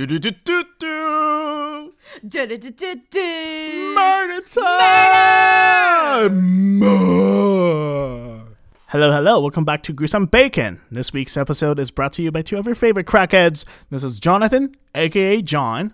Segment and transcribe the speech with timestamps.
[0.00, 1.92] Do do do do do.
[2.26, 3.94] Du-du-du-du-du.
[3.94, 6.30] Murder time.
[6.78, 8.46] More.
[8.86, 9.40] Hello, hello.
[9.42, 10.80] Welcome back to Gruesome Bacon.
[10.90, 13.66] This week's episode is brought to you by two of your favorite crackheads.
[13.90, 15.92] This is Jonathan, aka John.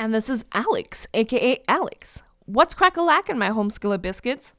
[0.00, 2.22] And this is Alex, aka Alex.
[2.46, 4.56] What's crack a lackin', my home skillet biscuits?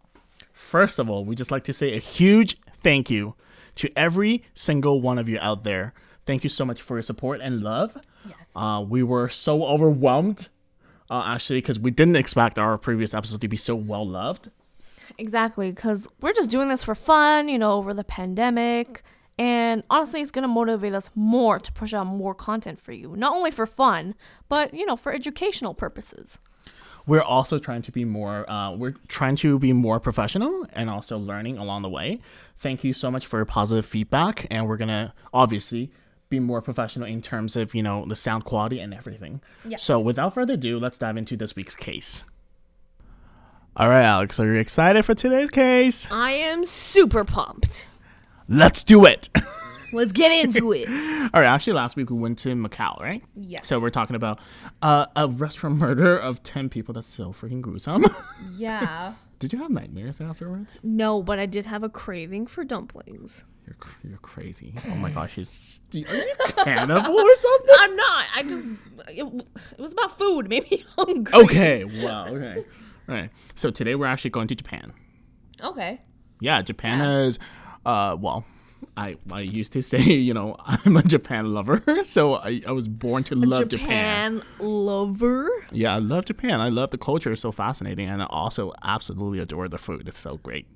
[0.53, 3.35] First of all, we just like to say a huge thank you
[3.75, 5.93] to every single one of you out there.
[6.25, 7.97] Thank you so much for your support and love.
[8.27, 8.51] Yes.
[8.55, 10.49] Uh, we were so overwhelmed,
[11.09, 14.49] uh, actually, because we didn't expect our previous episode to be so well loved.
[15.17, 19.03] Exactly, because we're just doing this for fun, you know, over the pandemic.
[19.37, 23.15] And honestly, it's going to motivate us more to push out more content for you.
[23.15, 24.15] Not only for fun,
[24.47, 26.39] but, you know, for educational purposes.
[27.07, 28.49] We're also trying to be more.
[28.49, 32.19] Uh, we're trying to be more professional and also learning along the way.
[32.57, 35.91] Thank you so much for your positive feedback, and we're gonna obviously
[36.35, 39.41] be more professional in terms of you know the sound quality and everything.
[39.67, 39.83] Yes.
[39.83, 42.23] So without further ado, let's dive into this week's case.
[43.77, 46.07] All right, Alex, are you excited for today's case?
[46.09, 47.87] I am super pumped.
[48.47, 49.29] Let's do it.
[49.91, 50.89] Let's get into it.
[50.89, 53.23] All right, actually, last week we went to Macau, right?
[53.35, 53.67] Yes.
[53.67, 54.39] So we're talking about
[54.81, 56.93] uh, a restaurant murder of ten people.
[56.93, 58.05] That's so freaking gruesome.
[58.55, 59.13] yeah.
[59.39, 60.79] Did you have nightmares afterwards?
[60.83, 63.45] No, but I did have a craving for dumplings.
[63.65, 63.77] You're
[64.07, 64.75] you're crazy.
[64.91, 66.05] Oh my gosh, is are you
[66.57, 67.75] cannibal or something?
[67.79, 68.25] I'm not.
[68.35, 68.65] I just
[69.09, 69.45] it,
[69.77, 70.47] it was about food.
[70.49, 71.33] Made me hungry.
[71.33, 72.63] Okay, wow, okay.
[73.09, 73.29] All right.
[73.55, 74.93] So today we're actually going to Japan.
[75.61, 75.99] Okay.
[76.39, 77.39] Yeah, Japan is
[77.85, 78.45] uh well,
[78.97, 82.87] I I used to say, you know, I'm a Japan lover, so I, I was
[82.87, 84.41] born to love Japan.
[84.41, 85.49] Japan lover.
[85.71, 86.61] Yeah, I love Japan.
[86.61, 90.07] I love the culture, it's so fascinating, and I also absolutely adore the food.
[90.07, 90.67] It's so great.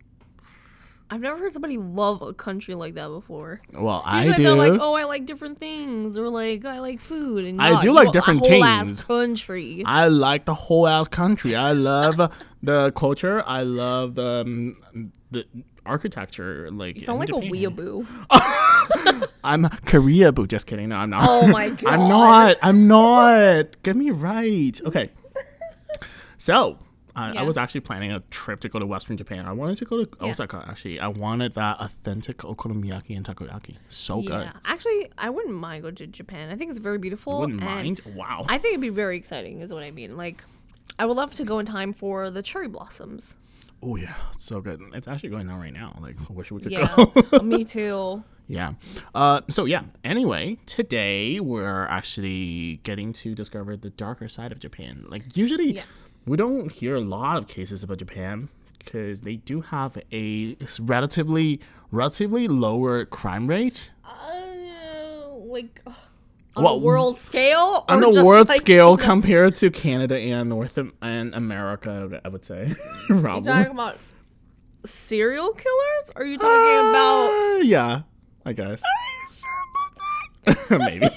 [1.12, 3.62] I've never heard somebody love a country like that before.
[3.74, 4.44] Well, I do.
[4.44, 7.92] they're like, "Oh, I like different things," or like, "I like food." And I do
[7.94, 9.04] like different whole things.
[9.04, 9.82] country.
[9.86, 11.56] I like the whole ass country.
[11.56, 12.18] I love
[12.64, 13.44] the culture.
[13.46, 15.46] I love the um, the
[15.86, 16.69] architecture.
[16.72, 17.75] Like You sound like in a Japan.
[17.75, 19.28] weeaboo.
[19.44, 20.46] I'm Korea boo.
[20.46, 20.90] Just kidding.
[20.90, 21.24] No, I'm not.
[21.28, 21.86] Oh my god.
[21.92, 22.58] I'm not.
[22.62, 23.81] I'm not.
[23.81, 24.80] Get me right.
[24.86, 25.09] Okay.
[26.38, 26.78] So.
[27.19, 29.46] I I was actually planning a trip to go to Western Japan.
[29.46, 30.28] I wanted to go to Yeah.
[30.31, 30.66] Osaka.
[30.68, 33.75] Actually, I wanted that authentic okonomiyaki and takoyaki.
[33.90, 34.44] So good.
[34.46, 34.53] Yeah.
[34.66, 36.50] Actually, I wouldn't mind going to Japan.
[36.50, 37.40] I think it's very beautiful.
[37.41, 38.02] Wouldn't and mind.
[38.16, 38.46] Wow.
[38.47, 39.62] I think it'd be very exciting.
[39.62, 40.18] Is what I mean.
[40.18, 40.44] Like,
[40.97, 43.36] I would love to go in time for the cherry blossoms.
[43.81, 44.81] oh yeah, so good.
[44.94, 45.97] It's actually going on right now.
[46.01, 46.94] Like, I wish we could Yeah.
[47.31, 47.40] go.
[47.44, 48.24] me too.
[48.47, 48.74] Yeah.
[49.16, 49.84] Uh, so yeah.
[50.03, 55.06] Anyway, today we're actually getting to discover the darker side of Japan.
[55.07, 55.84] Like usually, Yeah.
[56.25, 61.59] We don't hear a lot of cases about Japan because they do have a relatively
[61.91, 65.81] relatively lower crime rate Uh, like
[66.56, 67.85] on Well, a world scale.
[67.88, 72.22] on the world like, scale the- compared to Canada and North and America.
[72.24, 72.75] I would say.
[73.09, 73.97] Are you talking about
[74.86, 76.12] serial killers?
[76.16, 77.30] Are you talking about?
[77.30, 78.01] Uh, yeah,
[78.46, 78.81] I guess.
[78.84, 80.80] Are you sure about that?
[80.90, 81.09] Maybe.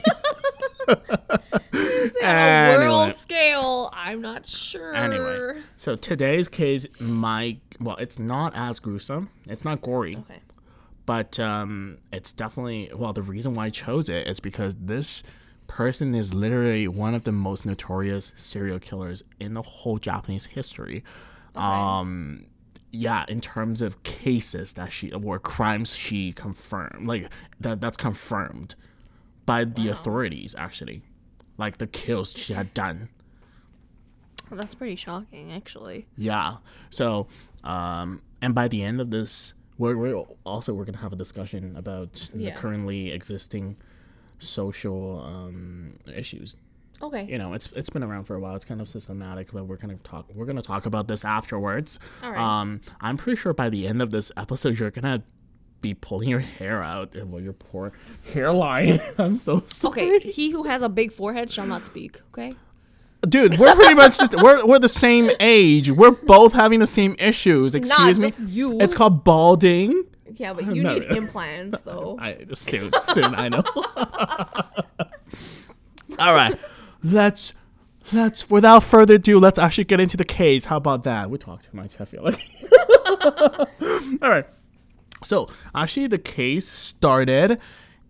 [2.24, 2.88] On a Anyway.
[2.88, 4.94] world scale, I'm not sure.
[4.94, 9.30] Anyway, so today's case, my well, it's not as gruesome.
[9.48, 10.40] It's not gory, Okay.
[11.06, 13.12] but um, it's definitely well.
[13.12, 15.22] The reason why I chose it is because this
[15.66, 21.02] person is literally one of the most notorious serial killers in the whole Japanese history.
[21.54, 22.46] Um,
[22.90, 28.74] yeah, in terms of cases that she or crimes she confirmed, like that that's confirmed
[29.46, 31.02] by the authorities actually,
[31.62, 33.08] like the kills she had done.
[34.50, 36.06] Well, that's pretty shocking, actually.
[36.18, 36.56] Yeah.
[36.90, 37.28] So,
[37.64, 41.74] um, and by the end of this, we're, we're also we're gonna have a discussion
[41.76, 43.76] about the currently existing
[44.38, 46.56] social um, issues.
[47.00, 47.24] Okay.
[47.24, 48.54] You know, it's it's been around for a while.
[48.54, 50.26] It's kind of systematic, but we're gonna talk.
[50.34, 51.98] We're gonna talk about this afterwards.
[52.22, 52.60] All right.
[52.60, 55.22] Um, I'm pretty sure by the end of this episode, you're gonna
[55.82, 57.92] be pulling your hair out and well, your poor
[58.32, 59.00] hairline.
[59.18, 60.16] I'm so sorry.
[60.16, 62.20] Okay, he who has a big forehead shall not speak.
[62.32, 62.54] Okay.
[63.28, 65.90] Dude, we're pretty much just we're we're the same age.
[65.90, 67.74] We're both having the same issues.
[67.74, 68.32] Excuse me.
[68.46, 68.80] you.
[68.80, 70.04] It's called balding.
[70.34, 70.94] Yeah, but you No.
[70.94, 72.16] need implants though.
[72.20, 73.34] I soon, soon.
[73.34, 73.62] I know.
[76.18, 76.58] All right,
[77.04, 77.54] let's
[78.12, 80.64] let's without further ado, let's actually get into the case.
[80.64, 81.30] How about that?
[81.30, 82.00] We talked too much.
[82.00, 82.40] I feel like.
[84.20, 84.46] All right.
[85.32, 87.52] So actually, the case started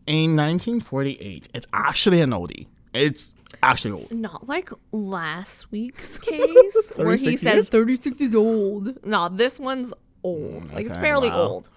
[0.09, 1.51] in 1948.
[1.55, 2.67] It's actually an oldie.
[2.93, 3.31] It's
[3.63, 4.11] actually old.
[4.11, 9.07] Not like last week's case where he 36 said 36 is old.
[9.07, 9.93] No, this one's
[10.25, 10.73] old.
[10.73, 11.43] like it's fairly wow.
[11.43, 11.71] old.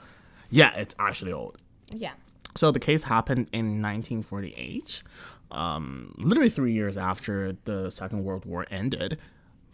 [0.49, 1.59] Yeah, it's actually old.
[1.91, 2.13] Yeah.
[2.55, 5.03] So the case happened in 1948.
[5.51, 9.19] um, literally three years after the Second World War ended,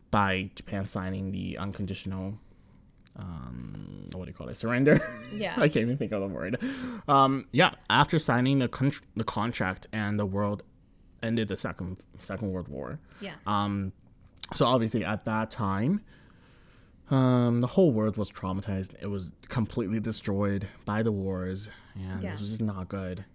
[0.09, 2.39] by Japan signing the unconditional,
[3.17, 4.99] um, what do you call it, surrender.
[5.35, 5.53] Yeah.
[5.57, 6.61] I can't even think of the word.
[7.07, 10.63] Um, yeah, after signing the con- the contract and the world
[11.23, 12.99] ended the second Second World War.
[13.19, 13.33] Yeah.
[13.45, 13.91] Um,
[14.53, 16.01] so obviously at that time,
[17.09, 18.95] um, the whole world was traumatized.
[19.01, 22.31] It was completely destroyed by the wars, and Yeah.
[22.31, 23.25] this was just not good.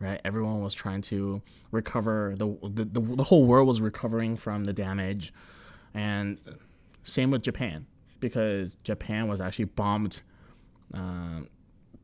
[0.00, 2.34] Right, everyone was trying to recover.
[2.36, 5.32] The, the the the whole world was recovering from the damage,
[5.94, 6.38] and
[7.04, 7.86] same with Japan
[8.28, 10.20] because Japan was actually bombed,
[10.92, 11.48] um,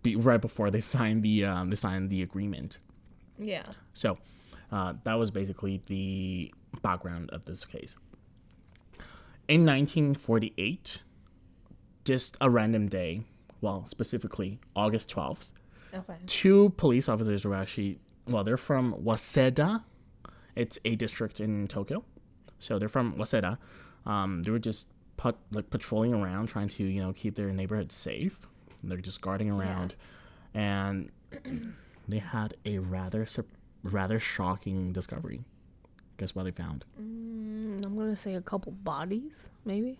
[0.02, 2.78] be, right before they signed the um, they signed the agreement.
[3.38, 3.64] yeah.
[3.94, 4.18] So
[4.70, 6.52] uh, that was basically the
[6.82, 7.96] background of this case.
[9.48, 11.02] In 1948,
[12.04, 13.22] just a random day,
[13.60, 15.50] well, specifically August 12th,
[15.92, 16.14] Okay.
[16.26, 19.82] two police officers were actually, well, they're from Waseda.
[20.54, 22.04] It's a district in Tokyo.
[22.60, 23.58] So they're from Waseda.
[24.06, 24.88] Um, they were just
[25.20, 28.38] put, like patrolling around, trying to, you know, keep their neighborhood safe.
[28.82, 29.94] They're just guarding around.
[30.54, 31.10] And
[32.08, 33.26] they had a rather
[33.82, 35.44] rather shocking discovery.
[36.16, 36.86] Guess what they found?
[37.00, 39.98] Mm, I'm gonna say a couple bodies, maybe.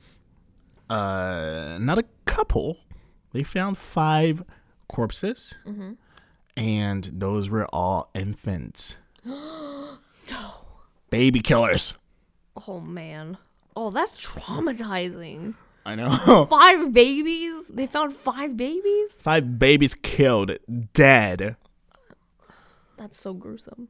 [0.89, 2.79] Uh, not a couple.
[3.33, 4.43] They found five
[4.89, 5.55] corpses,
[6.57, 8.97] and those were all infants.
[9.25, 9.99] no.
[11.11, 11.95] Baby killers.
[12.67, 13.37] Oh man.
[13.77, 15.55] Oh, that's traumatizing.
[15.87, 16.47] I know.
[16.51, 17.67] Five babies?
[17.69, 19.21] They found five babies?
[19.23, 20.53] five babies killed,
[20.93, 21.57] dead.
[22.97, 23.89] That's so gruesome.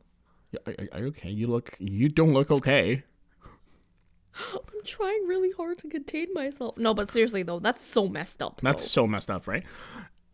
[0.67, 1.31] Are, are- are you okay?
[1.31, 1.77] You look.
[1.81, 3.03] You don't look okay.
[4.55, 6.77] I'm trying really hard to contain myself.
[6.79, 8.61] No, but seriously though, that's so messed up.
[8.63, 9.03] That's though.
[9.03, 9.65] so messed up, right?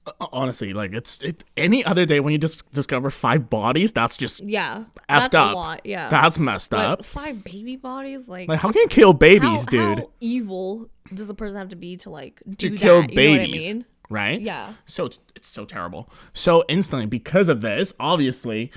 [0.06, 1.44] Uh, Honestly, like it's it.
[1.56, 4.84] Any other day when you just discover five bodies, that's just yeah.
[5.08, 5.52] effed that's up.
[5.52, 5.80] a lot.
[5.84, 6.08] Yeah.
[6.08, 7.04] That's messed but up.
[7.04, 9.98] five baby bodies, like, Like, how can you kill babies, how, dude?
[10.00, 13.10] how evil does a person have to be to like to do kill that?
[13.10, 13.84] You know I babies, mean?
[14.08, 14.40] right?
[14.40, 14.74] Yeah.
[14.86, 16.08] So it's it's so terrible.
[16.32, 18.70] So instantly, because of this, obviously,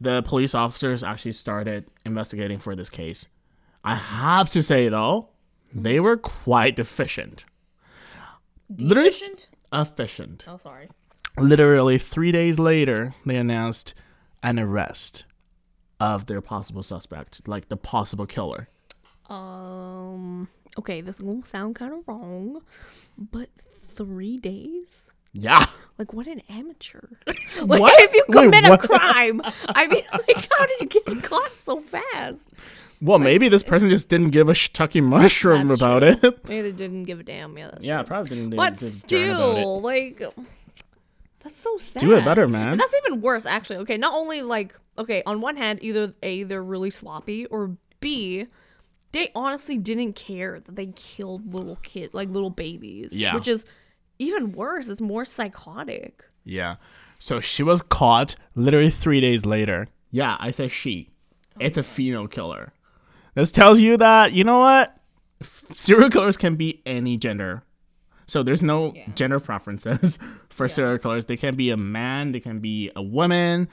[0.00, 3.26] the police officers actually started investigating for this case.
[3.84, 5.28] I have to say though,
[5.74, 7.44] they were quite deficient.
[8.78, 9.48] Literally Deficient?
[9.72, 10.46] Efficient.
[10.48, 10.88] Oh, sorry.
[11.38, 13.94] Literally three days later, they announced
[14.42, 15.24] an arrest
[16.00, 18.68] of their possible suspect, like the possible killer.
[19.28, 20.48] Um.
[20.78, 22.62] Okay, this will sound kind of wrong,
[23.18, 25.10] but three days?
[25.32, 25.66] Yeah.
[25.98, 27.00] Like, what an amateur!
[27.60, 27.92] Like, What?
[28.02, 28.84] if you Wait, commit what?
[28.84, 32.48] a crime, I mean, like, how did you get caught so fast?
[33.02, 36.16] Well, maybe this person just didn't give a tucky mushroom about true.
[36.22, 36.48] it.
[36.48, 37.56] Maybe they didn't give a damn.
[37.56, 38.06] Yeah, that's yeah, true.
[38.06, 38.56] probably didn't.
[38.56, 38.92] But didn't about it.
[38.92, 40.22] still, like,
[41.42, 42.00] that's so sad.
[42.00, 42.68] Do it better, man.
[42.68, 43.78] And that's even worse, actually.
[43.78, 48.46] Okay, not only like, okay, on one hand, either A, they're really sloppy, or B,
[49.12, 53.12] they honestly didn't care that they killed little kid, like little babies.
[53.12, 53.34] Yeah.
[53.34, 53.64] Which is
[54.18, 54.88] even worse.
[54.88, 56.22] It's more psychotic.
[56.44, 56.76] Yeah.
[57.18, 59.88] So she was caught literally three days later.
[60.10, 61.10] Yeah, I said she.
[61.58, 62.72] It's a oh female killer.
[63.34, 64.96] This tells you that, you know what?
[65.76, 67.62] Serial killers can be any gender.
[68.26, 69.06] So there's no Yeah.
[69.14, 70.18] gender preferences
[70.50, 71.26] for serial killers.
[71.26, 73.68] They can be a man, they can be a woman,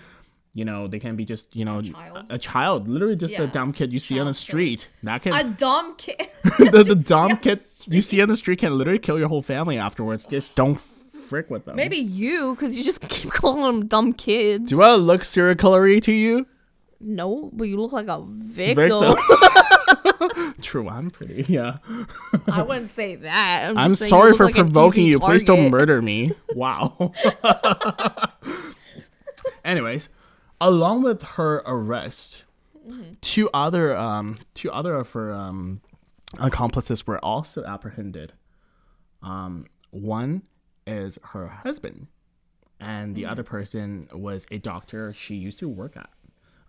[0.53, 2.25] you know, they can be just, you know, child.
[2.29, 2.87] a, a child.
[2.87, 4.87] Literally just a dumb kid you see on the street.
[5.03, 6.29] That can A dumb kid.
[6.59, 9.77] the, the dumb kid you see on the street can literally kill your whole family
[9.77, 10.25] afterwards.
[10.25, 11.75] Just don't frick with them.
[11.75, 14.69] Maybe you, because you just keep calling them dumb kids.
[14.69, 16.47] Do I look serial killery to you?
[16.99, 18.17] no, but you look like a
[18.47, 19.15] victim.
[19.15, 20.53] Victim.
[20.61, 21.45] True, I'm pretty.
[21.47, 21.77] Yeah.
[22.51, 23.69] I wouldn't say that.
[23.69, 25.19] I'm, I'm sorry for like provoking you.
[25.19, 26.33] Please don't murder me.
[26.53, 27.13] Wow.
[29.65, 30.09] Anyways,
[30.61, 32.43] along with her arrest,
[32.87, 33.15] Mm-hmm.
[33.19, 35.81] two other um two other of her um
[36.39, 38.31] accomplices were also apprehended.
[39.21, 40.43] Um, one
[40.85, 42.07] is her husband,
[42.79, 43.13] and Mm-hmm.
[43.15, 46.09] the other person was a doctor she used to work at.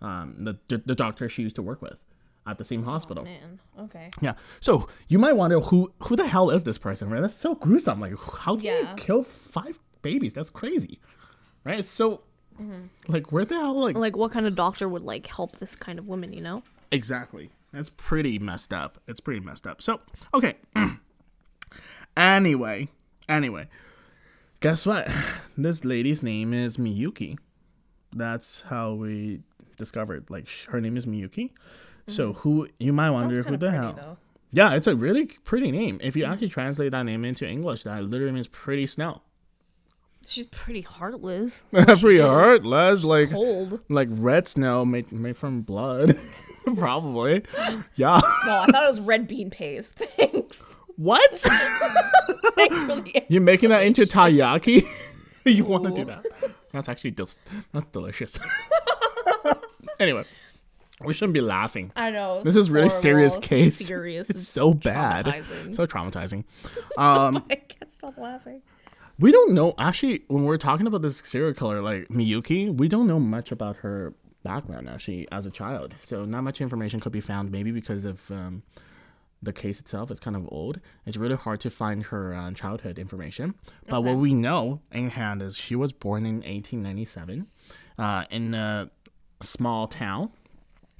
[0.01, 1.99] Um, the the, doctor she used to work with
[2.47, 3.25] at the same hospital.
[3.25, 4.11] Man, okay.
[4.21, 4.33] Yeah.
[4.61, 7.21] So you might wonder who who the hell is this person, right?
[7.21, 7.99] That's so gruesome.
[7.99, 10.33] Like, how can you kill five babies?
[10.33, 10.99] That's crazy,
[11.63, 11.79] right?
[11.79, 12.21] It's so
[13.07, 15.99] like where the hell like Like, what kind of doctor would like help this kind
[15.99, 16.33] of woman?
[16.33, 16.63] You know?
[16.91, 17.51] exactly?
[17.71, 18.99] That's pretty messed up.
[19.07, 19.81] It's pretty messed up.
[19.81, 20.01] So
[20.33, 20.55] okay.
[22.17, 22.89] anyway,
[23.27, 23.67] anyway,
[24.59, 25.09] guess what?
[25.57, 27.37] This lady's name is Miyuki.
[28.15, 29.41] That's how we
[29.79, 30.29] discovered.
[30.29, 31.49] Like sh- her name is Miyuki.
[31.49, 32.11] Mm-hmm.
[32.11, 34.19] So who you might wonder who the hell?
[34.51, 35.99] Yeah, it's a really pretty name.
[36.03, 36.33] If you mm-hmm.
[36.33, 39.21] actually translate that name into English, that literally means pretty snow.
[40.25, 41.63] She's pretty heartless.
[41.71, 43.79] Pretty heartless, like Cold.
[43.89, 46.17] like red snow made made from blood,
[46.77, 47.43] probably.
[47.95, 48.21] Yeah.
[48.45, 49.93] No, I thought it was red bean paste.
[49.95, 50.61] Thanks.
[50.97, 51.39] What?
[51.39, 53.23] Thanks for the.
[53.29, 54.85] You're making that into taiyaki?
[55.45, 56.25] you want to do that?
[56.73, 57.29] That's actually del-
[57.73, 58.37] that's delicious.
[59.99, 60.23] Anyway,
[61.03, 61.91] we shouldn't be laughing.
[61.95, 62.43] I know.
[62.43, 63.77] This is really serious case.
[63.87, 64.29] Serious.
[64.29, 65.25] It's so bad.
[65.25, 65.75] traumatizing.
[65.75, 66.43] So traumatizing.
[66.97, 68.61] Um, I can't stop laughing.
[69.19, 73.07] we don't know actually when we're talking about this serial killer like Miyuki, we don't
[73.07, 74.13] know much about her
[74.43, 75.95] background actually as a child.
[76.03, 78.63] So not much information could be found maybe because of um,
[79.41, 80.81] the case itself is kind of old.
[81.05, 83.55] It's really hard to find her uh, childhood information.
[83.87, 87.47] But what we know in hand is she was born in 1897
[87.97, 88.89] uh, in a
[89.41, 90.29] small town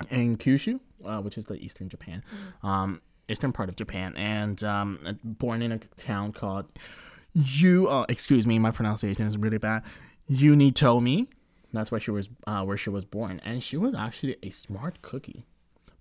[0.09, 2.23] in Kyushu, uh, which is the eastern Japan,
[2.63, 6.65] um, eastern part of Japan, and um, uh, born in a town called
[7.33, 7.87] you.
[7.87, 9.83] Uh, excuse me, my pronunciation is really bad.
[10.29, 11.27] Unitomi.
[11.71, 12.29] That's where she was.
[12.47, 15.45] Uh, where she was born, and she was actually a smart cookie,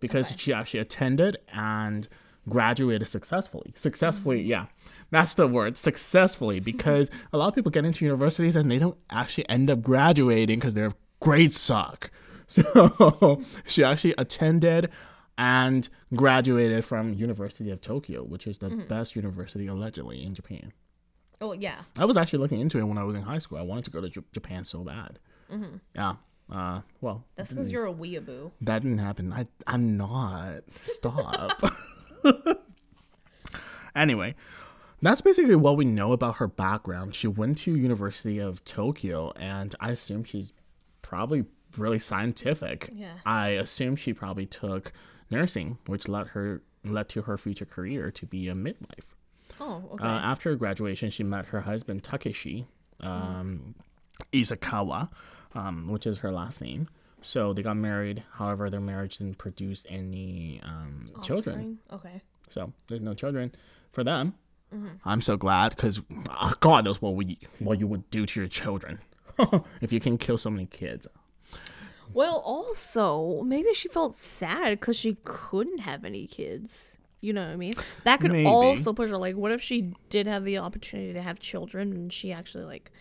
[0.00, 2.08] because she actually attended and
[2.48, 3.72] graduated successfully.
[3.76, 4.66] Successfully, yeah.
[5.10, 8.98] That's the word, successfully, because a lot of people get into universities and they don't
[9.10, 12.10] actually end up graduating because their grades suck.
[12.58, 14.90] So she actually attended
[15.36, 18.88] and graduated from University of Tokyo, which is the mm-hmm.
[18.88, 20.72] best university allegedly in Japan.
[21.40, 21.82] Oh yeah.
[21.98, 23.58] I was actually looking into it when I was in high school.
[23.58, 25.18] I wanted to go to J- Japan so bad.
[25.52, 25.76] Mm-hmm.
[25.94, 26.14] Yeah.
[26.50, 27.72] Uh, well, That's because mm.
[27.72, 28.50] you're a weeaboo.
[28.62, 29.32] that didn't happen.
[29.32, 30.62] I I'm not.
[30.82, 31.62] Stop.
[33.96, 34.34] anyway,
[35.02, 37.14] that's basically what we know about her background.
[37.14, 40.54] She went to University of Tokyo, and I assume she's
[41.02, 41.44] probably
[41.76, 42.90] really scientific.
[42.92, 43.14] Yeah.
[43.26, 44.92] I assume she probably took
[45.30, 49.14] nursing, which led her led to her future career to be a midwife.
[49.60, 50.04] Oh, okay.
[50.04, 52.66] Uh, after graduation, she met her husband Takeshi
[53.00, 53.74] um,
[54.32, 55.10] Isakawa,
[55.54, 56.88] um, which is her last name.
[57.20, 58.22] So they got married.
[58.34, 61.78] However, their marriage didn't produce any um, children.
[61.92, 62.22] Okay.
[62.48, 63.52] So there's no children
[63.92, 64.34] for them.
[65.04, 66.02] I'm so glad because
[66.60, 68.98] God knows what we what you would do to your children
[69.80, 71.06] if you can kill so many kids.
[72.12, 76.98] Well, also, maybe she felt sad because she couldn't have any kids.
[77.20, 77.74] You know what I mean?
[78.04, 78.46] That could Maybe.
[78.46, 79.16] also push her.
[79.16, 82.92] Like, what if she did have the opportunity to have children and she actually, like,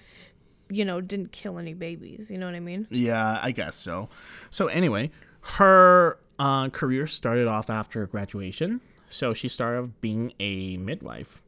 [0.69, 2.31] you know, didn't kill any babies?
[2.31, 2.87] You know what I mean?
[2.89, 4.09] Yeah, I guess so.
[4.49, 5.11] So anyway,
[5.41, 8.81] her uh, career started off after graduation.
[9.09, 11.41] So she started being a midwife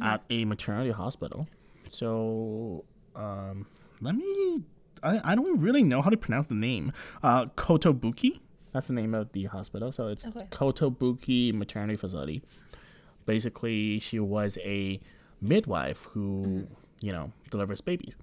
[0.00, 1.48] at a maternity hospital.
[1.88, 3.66] So um,
[4.00, 4.62] let me.
[5.02, 6.92] I, I don't really know how to pronounce the name.
[7.22, 8.40] Uh, Kotobuki.
[8.72, 9.92] That's the name of the hospital.
[9.92, 10.46] So it's Okay.
[10.50, 12.42] Kotobuki Maternity Facility.
[13.26, 15.00] Basically, she was a
[15.40, 16.66] midwife who,
[17.00, 18.16] you know, delivers babies.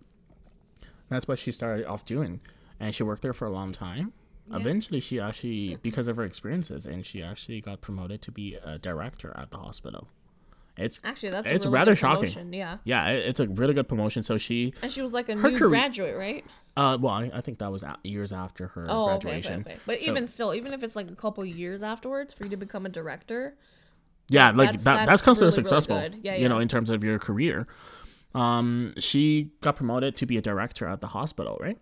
[1.10, 2.42] That's what she started off doing.
[2.80, 4.14] And she worked there for a long time.
[4.52, 8.80] Eventually, she actually, because of her experiences, and she actually got promoted to be a
[8.80, 10.08] director at the hospital.
[10.80, 12.22] It's Actually, that's It's a really rather good shocking.
[12.22, 12.78] promotion, Yeah.
[12.86, 14.24] yeah, it- it's a really good promotion.
[14.24, 16.46] So she, And she was like a new career- graduate, right?
[16.78, 19.76] uh, well, I, I think that was a- years after her Oh, okay, okay, okay.
[19.86, 22.58] But So- even still, even if it's like a couple years afterwards for you to
[22.58, 23.56] become a director,
[24.30, 24.96] yeah, like that's- that.
[24.96, 26.00] that's That's considered really, really successful.
[26.00, 26.20] good.
[26.24, 27.68] Yeah, You know, in terms of your career.
[28.36, 31.78] Um, she got promoted to be a director at the hospital, right?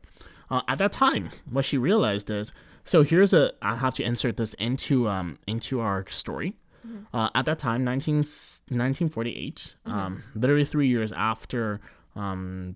[0.49, 2.53] Uh, at that time, what she realized is,
[2.85, 3.51] so here's a.
[3.61, 6.55] I have to insert this into um into our story.
[7.13, 11.79] Uh, at that time, 19, 1948, um, literally three years after
[12.15, 12.75] um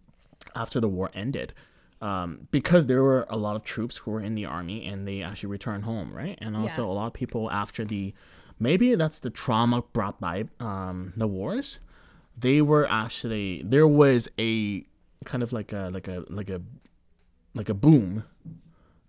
[0.55, 1.53] after the war ended,
[2.01, 5.21] um, because there were a lot of troops who were in the army and they
[5.21, 6.37] actually returned home, right?
[6.41, 6.91] And also Yeah.
[6.91, 8.13] a lot of people after the,
[8.59, 11.79] maybe that's the trauma brought by um, the wars.
[12.37, 14.83] They were actually there was a
[15.25, 16.61] kind of like a like a like a
[17.53, 18.23] like a boom,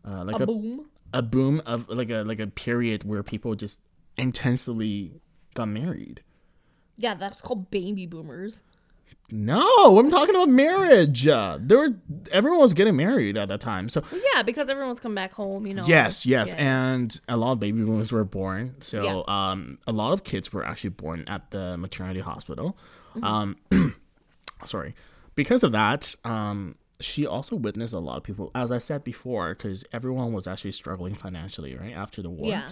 [0.07, 0.87] uh, like a a, boom.
[1.15, 3.81] a boom of like a like a period where people just
[4.17, 5.21] intensely
[5.55, 6.23] got married.
[6.97, 8.63] Yeah, that's called baby boomers.
[9.31, 11.27] No, I'm talking about marriage.
[11.27, 11.95] Uh, there were
[12.33, 13.89] everyone was getting married at that time.
[13.89, 15.87] So Well, yeah, because everyone's come back home, you know.
[15.87, 16.93] yes, yes, Yeah.
[16.99, 18.75] and a lot of baby boomers were born.
[18.81, 19.51] So Yeah.
[19.53, 22.77] um, a lot of kids were actually born at the maternity hospital.
[23.17, 23.25] Mm-hmm.
[23.25, 23.95] Um,
[24.65, 24.95] sorry,
[25.35, 29.55] because of that, um, she also witnessed a lot of people, as I said before,
[29.55, 32.51] because everyone was actually struggling financially, right after the wars.
[32.51, 32.69] Yeah.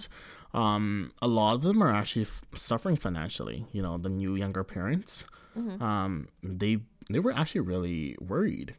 [0.53, 3.65] Um, a lot of them are actually f- suffering financially.
[3.71, 5.25] You know, the new younger parents.
[5.57, 5.81] Mm-hmm.
[5.81, 6.79] Um, they
[7.09, 8.75] they were actually really worried.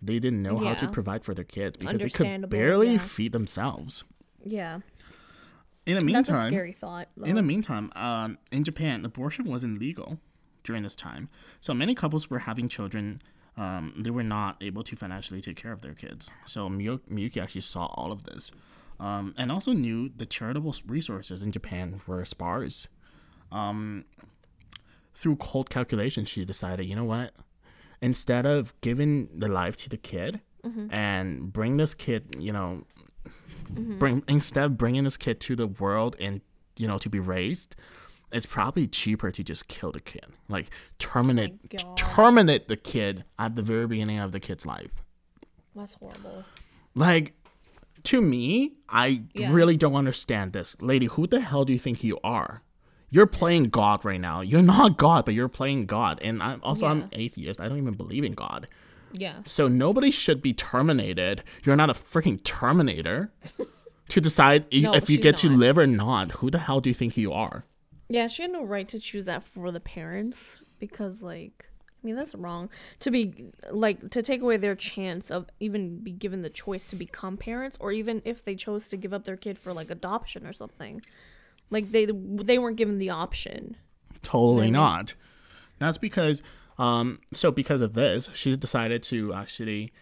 [0.00, 2.98] They didn't know how to provide for their kids because they could Understandable, barely yeah.
[2.98, 4.04] feed themselves.
[4.44, 4.80] Yeah.
[5.86, 7.08] In the That's a meantime, scary thought.
[7.24, 10.18] in the meantime, um, in Japan, abortion wasn't legal
[10.62, 11.28] during this time,
[11.60, 13.22] so many couples were having children
[13.58, 16.30] um, they were not able to financially take care of their kids.
[16.46, 18.52] So Miyu- Miyuki actually saw all of this,
[19.00, 22.88] um, and also knew the charitable resources in Japan were sparse.
[23.50, 24.04] Um,
[25.14, 27.32] through cold calculation, she decided, you know what?
[28.00, 30.40] Instead of giving the life to the kid
[30.90, 32.84] and bring this kid, you know,
[33.70, 36.40] bring instead of bringing this kid to the world and
[36.76, 37.74] you know to be raised,
[38.32, 41.96] it's probably cheaper to just kill the kid, like terminate God.
[41.96, 45.02] terminate the kid at the very beginning of the kid's life.
[45.74, 46.44] That's horrible.
[46.94, 47.34] Like
[48.04, 49.52] to me, I Yeah.
[49.52, 50.76] really don't understand this.
[50.80, 52.62] Lady, who the hell do you think you are?
[53.10, 54.40] You're playing God right now.
[54.42, 56.18] You're not God, but you're playing God.
[56.22, 56.92] And I'm also Yeah.
[56.92, 57.60] I'm atheist.
[57.60, 58.68] I don't even believe in God.
[59.12, 59.36] Yeah.
[59.46, 61.42] So nobody should be terminated.
[61.64, 63.32] You're not a freaking terminator
[64.10, 66.32] to decide No, if you get to live or not.
[66.32, 67.64] Who the hell do you think you are?
[68.10, 71.70] Yeah, she had no right to choose that for the parents because, like,
[72.02, 72.70] I mean, that's wrong.
[73.00, 76.96] To be, like, to take away their chance of even be given the choice to
[76.96, 80.46] become parents, or even if they chose to give up their kid for, like, adoption
[80.46, 81.02] or something.
[81.70, 83.76] Like, they they weren't given the option.
[84.22, 84.70] Totally Maybe.
[84.72, 85.14] not.
[85.80, 86.42] That's because,
[86.78, 89.92] um, so because of this, she's decided to actually,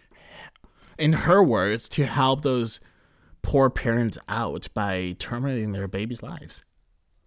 [0.97, 2.79] in her words, to help those
[3.41, 6.63] poor parents out by terminating their babies' lives,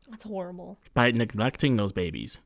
[0.09, 0.79] That's horrible.
[0.95, 2.39] by neglecting those babies.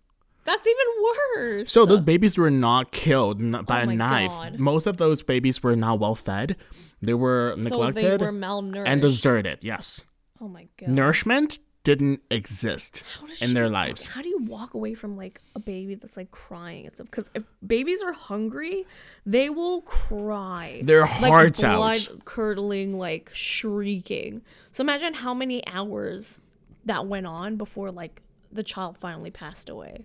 [0.44, 1.04] That's even
[1.36, 1.70] worse.
[1.70, 4.30] So those babies were not killed by Oh a knife.
[4.30, 4.58] God.
[4.58, 6.56] Most of those babies were not well fed.
[7.00, 8.84] They were neglected So they were malnourished.
[8.86, 9.58] and deserted.
[9.62, 10.02] Yes,
[10.40, 10.88] oh my god.
[10.90, 13.02] nourishment didn't exist
[13.42, 14.06] in she- their lives.
[14.06, 17.06] How do you walk away from like a baby that's like crying and stuff?
[17.10, 18.86] Because if babies are hungry,
[19.26, 20.80] they will cry.
[20.82, 21.76] Their like hearts out.
[21.76, 24.42] blood curdling, like shrieking.
[24.72, 26.38] So imagine how many hours
[26.86, 28.22] that went on before like
[28.52, 30.04] the child finally passed away.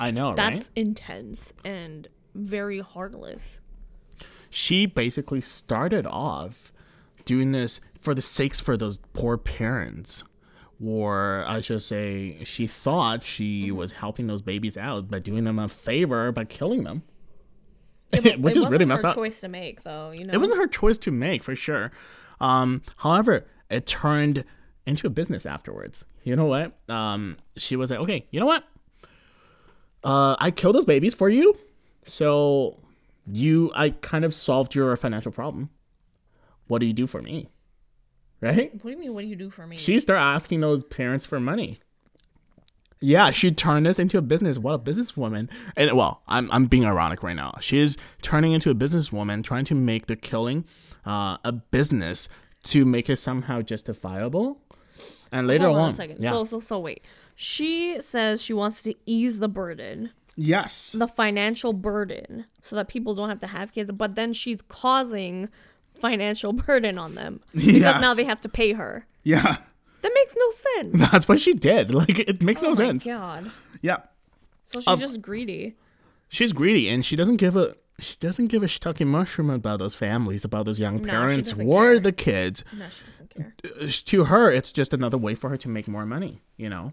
[0.00, 0.70] I know, That's right?
[0.76, 3.60] intense and very heartless.
[4.50, 6.72] She basically started off
[7.24, 10.24] doing this for the sakes for those poor parents.
[10.84, 13.76] Or I should say, she thought she Mm-hmm.
[13.76, 17.02] was helping those babies out by doing them a favor by killing them.
[18.12, 19.14] Yeah, but Which it is really wasn't messed her up.
[19.14, 20.10] choice to make, though.
[20.10, 21.92] You know, It wasn't her choice to make for sure.
[22.40, 24.44] Um, however, it turned
[24.84, 26.04] into a business afterwards.
[26.24, 26.76] You know what?
[26.90, 28.64] Um, she was like, okay, you know what?
[30.04, 31.56] Uh, I killed those babies for you,
[32.04, 32.78] so
[33.26, 35.70] you, I kind of solved your financial problem.
[36.66, 37.48] What do you do for me?
[38.40, 38.72] Right?
[38.74, 39.14] What do you mean?
[39.14, 39.76] What do you do for me?
[39.76, 41.78] She started asking those parents for money.
[42.98, 44.58] Yeah, she turned this into a business.
[44.58, 45.48] What a businesswoman!
[45.76, 47.56] And well, I'm I'm being ironic right now.
[47.60, 50.64] She is turning into a businesswoman, trying to make the killing
[51.04, 52.28] uh, a business
[52.64, 54.60] to make it somehow justifiable.
[55.32, 56.22] And later Hold on, on a second.
[56.22, 57.02] yeah, So, so, so wait.
[57.44, 63.16] She says she wants to ease the burden, yes, the financial burden, so that people
[63.16, 63.90] don't have to have kids.
[63.90, 65.48] But then she's causing
[65.92, 68.00] financial burden on them because Yes.
[68.00, 69.06] now they have to pay her.
[69.24, 69.56] yeah,
[70.02, 71.10] That makes no sense.
[71.10, 71.92] that's what she did.
[72.00, 73.04] Like it makes oh no oh my sense.
[73.06, 73.50] god.
[73.80, 73.98] Yeah,
[74.66, 75.74] So she's Of- just greedy.
[76.28, 79.94] she's greedy, and she doesn't give a she doesn't give a shucky mushroom about those
[79.96, 82.00] families, about those young parents doesn't or care.
[82.00, 82.64] the kids.
[82.72, 83.54] No, she doesn't care.
[83.80, 86.92] Uh, to her it's just another way for her to make more money you know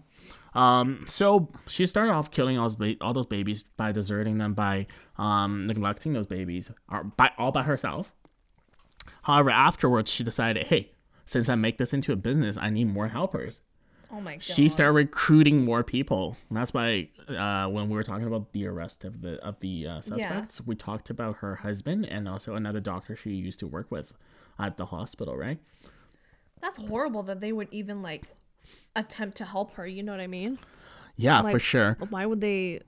[0.54, 4.54] um so she started off killing all those, ba- all those babies by deserting them
[4.54, 4.86] by
[5.18, 8.12] um neglecting those babies or by all by herself.
[9.22, 10.92] However afterwards she decided hey
[11.26, 13.60] since i make this into a business i need more helpers.
[14.12, 14.42] Oh my god.
[14.42, 16.36] she started recruiting more people.
[16.48, 19.86] And that's why uh, when we were talking about the arrest of the of the
[19.86, 23.88] uh, suspects we talked about her husband and also another doctor she used to work
[23.90, 24.12] with
[24.58, 25.60] at the hospital right?
[26.60, 28.24] That's horrible that they would even like
[28.96, 29.86] attempt to help her.
[29.86, 30.58] You know what I mean?
[31.16, 32.80] yeah for sure Why would they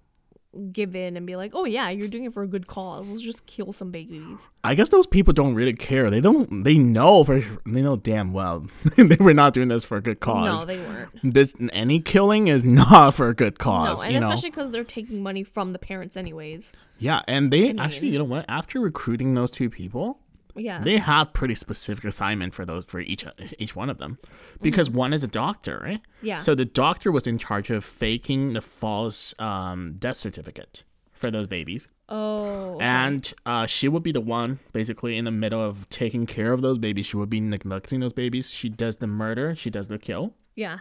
[0.72, 3.08] give in and be like, "Oh yeah, you're doing it for a good cause.
[3.08, 6.10] Let's just kill some babies." I guess those people don't really care.
[6.10, 6.64] They don't.
[6.64, 7.40] They know for.
[7.64, 10.60] They know damn well they were not doing this for a good cause.
[10.60, 11.10] No, they weren't.
[11.34, 14.02] this any killing is not for a good cause.
[14.02, 16.74] no, and especially because they're taking money from the parents anyways.
[16.98, 18.44] Yeah, and they actually, mean- you know what?
[18.48, 20.18] After recruiting those two people,
[20.54, 20.80] Yeah.
[20.82, 23.24] they have pretty specific assignment for those for each
[23.58, 24.18] each one of them,
[24.60, 26.02] because one is a doctor, right?
[26.02, 26.26] Mm-hmm.
[26.26, 26.38] Yeah.
[26.38, 31.46] So the doctor was in charge of faking the false um, death certificate for those
[31.46, 31.88] babies.
[32.08, 32.78] oh.
[32.80, 36.60] And uh, she would be the one basically in the middle of taking care of
[36.62, 37.06] those babies.
[37.06, 38.50] She would be neglecting those babies.
[38.50, 40.34] She does the murder, she does the kill.
[40.56, 40.78] yeah.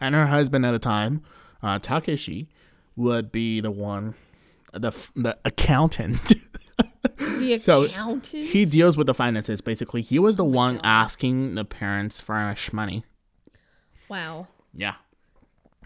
[0.00, 1.22] And her husband at the time,
[1.62, 2.48] uh, Takeshi,
[2.94, 4.14] would be the one,
[4.72, 6.34] the, the accountant.
[7.02, 8.46] The So, accountant.
[8.48, 10.02] he deals with the finances basically.
[10.02, 10.82] He was the one God.
[10.84, 13.04] asking the parents for money.
[14.08, 14.46] wow.
[14.74, 14.94] Yeah.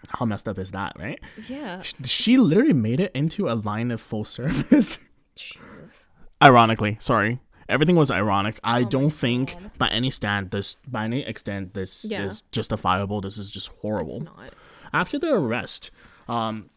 [0.09, 1.19] How messed up is that, right?
[1.49, 1.81] Yeah.
[2.05, 4.99] She literally made it into a line of full service.
[5.35, 6.05] Jesus.
[6.41, 7.39] Ironically, sorry.
[7.67, 8.59] Everything was ironic.
[8.63, 9.71] I Oh don't think God.
[9.77, 12.23] by any stand this by any extent this Yeah.
[12.25, 13.19] is justifiable.
[13.21, 14.17] This is just horrible.
[14.17, 14.53] It's not.
[14.93, 15.91] After the arrest,
[16.29, 16.69] um,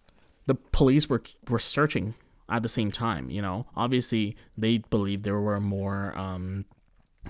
[0.46, 2.14] the police were were searching
[2.50, 3.30] at the same time.
[3.30, 6.64] You know, obviously they believed there were more um,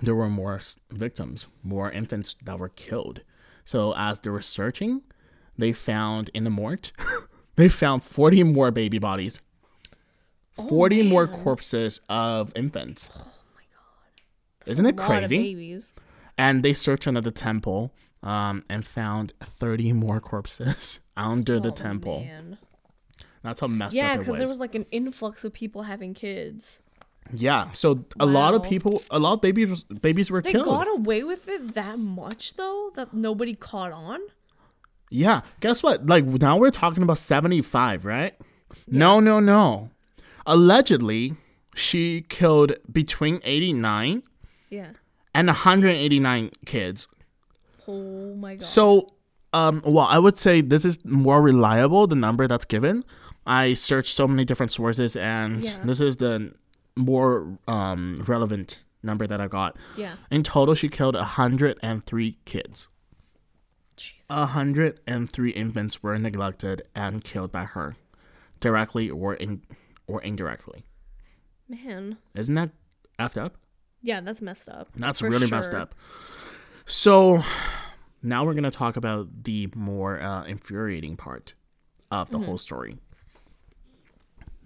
[0.03, 3.23] there were more victims, more infants that were killed.
[3.65, 5.03] So as they were searching,
[5.59, 6.87] they found in the morgue,
[7.57, 9.39] they found forty more baby bodies,
[10.53, 13.11] forty more corpses of infants.
[13.15, 13.19] Oh
[13.55, 14.71] my god.
[14.71, 15.83] Isn't it A lot of crazy?
[16.39, 21.73] And they searched under the temple um, and found 30 more corpses under the Oh,
[21.75, 22.21] temple.
[22.21, 22.57] man.
[23.43, 26.13] That's how messed Yeah, up it because there was like an influx of people having
[26.15, 26.83] kids.
[27.33, 30.67] yeah, so a lot of people, a lot of babies, babies were They killed.
[30.67, 34.21] They got away with it that much though that nobody caught on.
[35.11, 36.07] yeah, guess what?
[36.07, 38.35] Like now we're talking about 75, right?
[38.87, 39.91] No, no, no.
[40.47, 41.35] Allegedly,
[41.75, 44.23] she killed between 89
[44.69, 44.91] Yeah.
[45.35, 47.07] and 189 kids.
[47.87, 48.65] Oh my god.
[48.65, 49.09] So,
[49.53, 53.05] um, well, I would say this is more reliable, the number that's given.
[53.47, 55.79] I searched so many different sources, and Yeah.
[55.85, 56.53] this is the
[56.97, 59.77] more um, relevant number that I got.
[59.97, 60.15] yeah.
[60.31, 62.89] In total, she killed 103 kids.
[63.97, 64.13] Jeez.
[64.29, 67.97] 103 infants were neglected and killed by her,
[68.61, 69.63] directly or in
[70.07, 70.85] or indirectly.
[71.69, 72.19] Man.
[72.35, 72.71] Isn't that
[73.19, 73.57] effed up?
[74.03, 74.89] Yeah, that's messed up.
[74.97, 75.95] That's really messed up.
[76.87, 77.43] So
[78.23, 81.55] now we're gonna talk about the more uh, infuriating part
[82.11, 82.41] of Mm-hmm.
[82.41, 82.99] the whole story.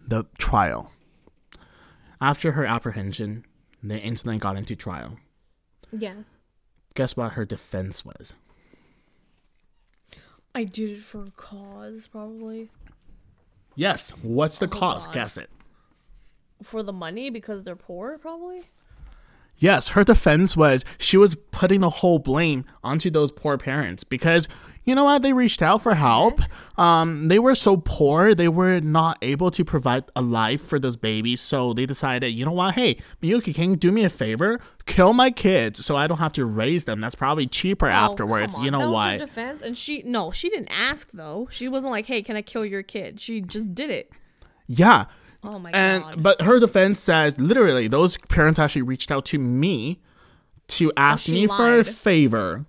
[0.06, 0.90] The trial.
[2.20, 3.44] After her apprehension,
[3.82, 5.18] the incident got into trial.
[5.92, 6.14] Yeah.
[6.94, 8.34] Guess what her defense was?
[10.54, 12.70] I did it for a cause, probably.
[13.74, 14.10] Yes.
[14.22, 15.06] What's the Oh, cause?
[15.06, 15.14] God.
[15.14, 15.50] Guess it.
[16.62, 18.62] For the money because they're poor, probably.
[19.56, 24.48] Yes, her defense was she was putting the whole blame onto those poor parents because
[24.82, 25.22] you know what?
[25.22, 26.40] They reached out for help.
[26.76, 30.96] Um, they were so poor, they were not able to provide a life for those
[30.96, 31.40] babies.
[31.40, 32.74] So they decided, you know what?
[32.74, 34.60] Hey, Miyuki, can you do me a favor?
[34.84, 37.00] Kill my kids so I don't have to raise them.
[37.00, 38.58] That's probably cheaper Oh, afterwards.
[38.58, 39.16] You know that why?
[39.16, 41.48] Defense, and she no, she didn't ask though.
[41.50, 44.10] She wasn't like, "Hey, can I kill your kid?" She just did it.
[44.66, 45.06] yeah.
[45.44, 46.22] Oh my And god.
[46.22, 50.00] but her defense says literally those parents actually reached out to me
[50.68, 52.64] to oh, ask she me for a favor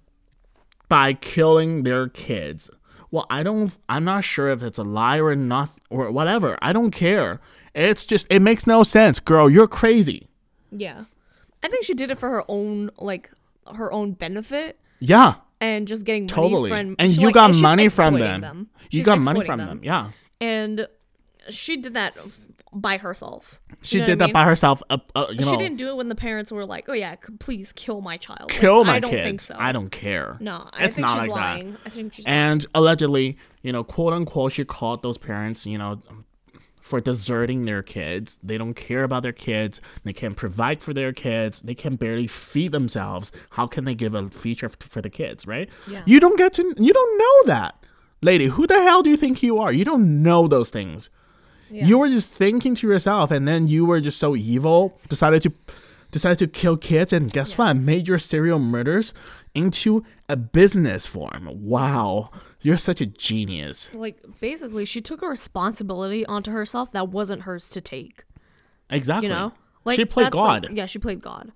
[0.89, 2.69] by killing their kids.
[3.11, 6.57] Well, I don't I'm not sure if it's a lie or not or whatever.
[6.61, 7.39] I don't care.
[7.73, 9.49] It's just it makes no sense, girl.
[9.49, 10.27] You're crazy.
[10.71, 11.05] yeah,
[11.63, 13.29] I think she did it for her own like
[13.73, 16.69] her own benefit Yeah, and just getting money totally.
[16.69, 16.95] from.
[16.99, 18.69] and you like- got she's money from exploiting them.
[18.91, 19.79] You got money from them.
[19.83, 20.11] Yeah.
[20.41, 20.87] and
[21.49, 22.15] she did that
[22.75, 23.59] by herself.
[23.69, 24.33] You She did that mean?
[24.33, 24.83] by herself.
[24.89, 27.15] Uh, uh, you know, She didn't do it when the parents were like, "Oh yeah,
[27.15, 29.23] c- please kill my child." Like, kill my I don't kids.
[29.23, 29.55] Think so.
[29.57, 30.37] I don't care.
[30.41, 31.71] No, I it's think not she's like lying.
[31.71, 31.79] that.
[31.85, 32.25] I think she's.
[32.25, 36.01] And allegedly, you know, quote unquote, she called those parents, you know,
[36.81, 38.37] for deserting their kids.
[38.43, 39.79] They don't care about their kids.
[40.03, 41.61] They can't provide for their kids.
[41.61, 43.31] They can barely feed themselves.
[43.51, 45.67] How can they give a feature for the kids, right?
[45.89, 46.03] Yeah.
[46.05, 47.75] You don't get to, you don't know that.
[48.21, 49.71] Lady, who the hell do you think you are?
[49.73, 51.09] You don't know those things.
[51.69, 51.85] Yeah.
[51.85, 55.53] You were just thinking to yourself, and then you were just so evil, decided to
[56.11, 57.75] decided to kill kids, and guess what?
[57.75, 59.13] Made your serial murders
[59.53, 61.49] into a business form.
[61.51, 62.29] Wow,
[62.61, 63.89] you're such a genius.
[63.93, 68.23] like basically, she took a responsibility onto herself that wasn't hers to take.
[68.89, 69.27] Exactly.
[69.27, 70.71] You know, like she played that's, like- God.
[70.77, 71.51] yeah, she played God.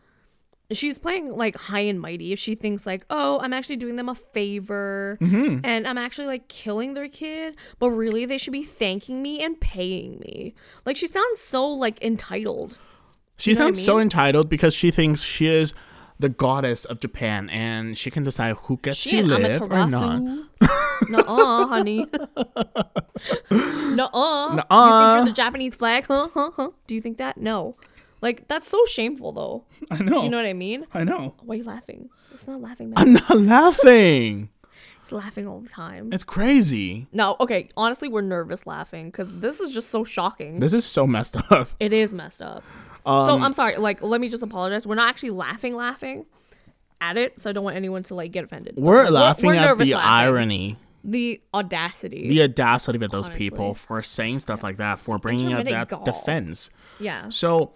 [0.72, 4.08] She's playing like high and mighty if she thinks like, oh, I'm actually doing them
[4.10, 5.66] a favor Mm-hmm.
[5.66, 9.60] and I'm actually like killing their kid, but really they should be thanking me and
[9.60, 10.54] paying me.
[10.86, 12.78] Like she sounds so like entitled.
[13.38, 15.74] she know what I sounds so entitled because she thinks she is
[16.20, 20.20] the goddess of Japan, and she can decide who gets Shit, to live or not.
[21.10, 22.06] Nuh-uh, honey.
[23.50, 24.56] Nuh-uh.
[24.56, 26.06] You think you're the Japanese flag?
[26.08, 26.70] Huh, huh, huh.
[26.88, 27.38] Do you think that?
[27.38, 27.76] No.
[28.22, 29.66] Like, that's so shameful, though.
[29.92, 30.24] I know.
[30.24, 30.86] You know what I mean?
[30.94, 31.36] I know.
[31.44, 32.10] Why are you laughing?
[32.34, 32.98] It's not laughing, man.
[32.98, 34.50] I'm not laughing.
[35.02, 36.14] It's laughing all the time.
[36.14, 37.08] It's crazy.
[37.12, 37.70] No, okay.
[37.76, 40.60] Honestly, we're nervous laughing because this is just so shocking.
[40.60, 41.68] This is so messed up.
[41.80, 42.64] it is messed up.
[43.08, 43.78] Um, so I'm sorry.
[43.78, 44.86] Like, let me just apologize.
[44.86, 46.28] We're not actually laughing, laughing
[47.02, 47.42] at it.
[47.42, 48.76] So I don't want anyone to like get offended.
[48.78, 49.96] We're like, laughing we're at the laughing.
[49.96, 52.30] irony, the audacity.
[52.30, 53.50] the audacity of those Honestly.
[53.50, 56.70] people for saying stuff like that, for bringing up that defense.
[57.00, 57.30] yeah.
[57.30, 57.74] So,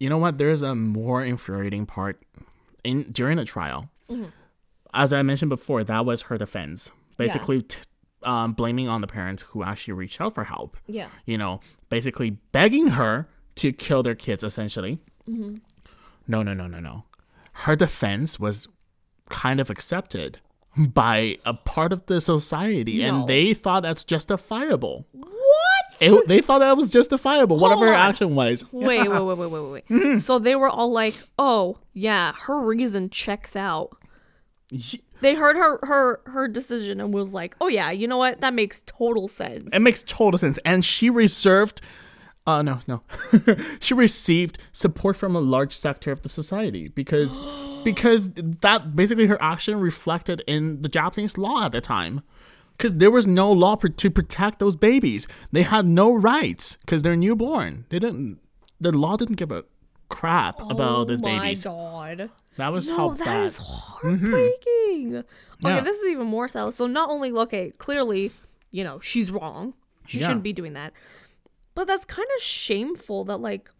[0.00, 0.38] you know what?
[0.38, 2.22] There's a more infuriating part
[2.84, 3.88] in during the trial.
[4.10, 4.26] Mm-hmm.
[4.94, 7.78] As I mentioned before, that was her defense, basically t-
[8.22, 10.76] um, blaming on the parents who actually reached out for help.
[10.86, 11.08] Yeah.
[11.26, 14.98] You know, basically begging her to kill their kids, essentially.
[15.28, 15.56] Mm-hmm.
[16.26, 17.04] No, no, no, no, no.
[17.52, 18.68] Her defense was
[19.28, 20.38] kind of accepted
[20.76, 23.04] by a part of the society, No.
[23.20, 25.06] and they thought that's justifiable.
[25.12, 25.32] What?
[26.00, 28.10] It, they thought that was justifiable, whatever her on.
[28.10, 28.64] action was.
[28.72, 29.88] Wait, wait, wait, wait, wait, wait.
[29.88, 30.16] Mm-hmm.
[30.18, 33.96] So they were all like, "Oh, yeah, her reason checks out."
[34.70, 38.40] Y- They heard her her her decision and was like, "Oh yeah, you know what?
[38.40, 40.58] That makes total sense." It makes total sense.
[40.64, 41.80] And she reserved,
[42.46, 43.02] uh, no, no,
[43.80, 47.36] she received support from a large sector of the society because,
[47.84, 52.22] because that basically her action reflected in the Japanese law at the time.
[52.78, 55.26] Because there was no law pr- to protect those babies.
[55.52, 57.84] They had no rights because they're newborn.
[57.88, 58.38] They didn't.
[58.80, 59.64] The law didn't give a
[60.08, 62.30] crap oh about those oh my god.
[62.56, 63.46] That was No, how that bad.
[63.46, 63.72] is mm-hmm.
[64.32, 65.16] heartbreaking.
[65.16, 65.26] Okay,
[65.60, 65.80] Yeah.
[65.80, 66.72] this is even more sad.
[66.74, 68.30] So not only okay, clearly,
[68.70, 69.74] you know, she's wrong.
[70.06, 70.26] She Yeah.
[70.28, 70.92] shouldn't be doing that.
[71.74, 73.70] But that's kind of shameful that like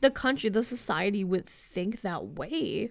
[0.00, 2.90] the country, the society would think that way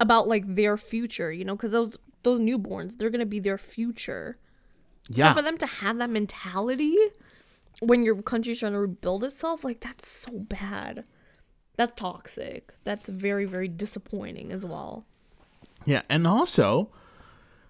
[0.00, 3.58] about like their future, you know, cuz those those newborns, they're going to be their
[3.58, 4.38] future.
[5.08, 5.32] Yeah.
[5.32, 6.96] So for them to have that mentality
[7.80, 11.04] when your country's trying to rebuild itself, like that's so bad.
[11.76, 12.72] That's toxic.
[12.84, 15.06] That's very, very disappointing as well.
[15.84, 16.90] Yeah, and also,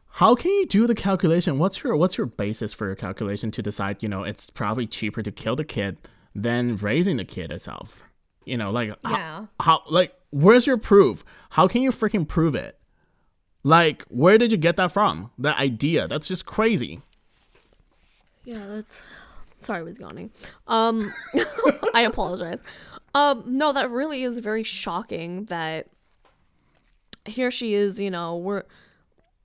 [0.09, 1.59] how can you do the calculation?
[1.59, 4.03] What's your what's your basis for your calculation to decide?
[4.03, 5.97] You know, it's probably cheaper to kill the kid
[6.35, 8.03] than raising the kid itself.
[8.45, 9.15] You know, like how-
[9.61, 11.25] how, like where's your proof?
[11.51, 12.79] How can you freaking prove it?
[13.63, 15.31] Like, where did you get that from?
[15.39, 16.09] That idea?
[16.09, 17.01] That's just crazy.
[18.45, 19.07] Yeah, that's
[19.59, 20.31] sorry I was yawning.
[20.67, 21.13] Um
[21.95, 22.61] I apologize.
[23.15, 25.89] Um no, that really is very shocking that
[27.25, 28.65] here she is, you know, we're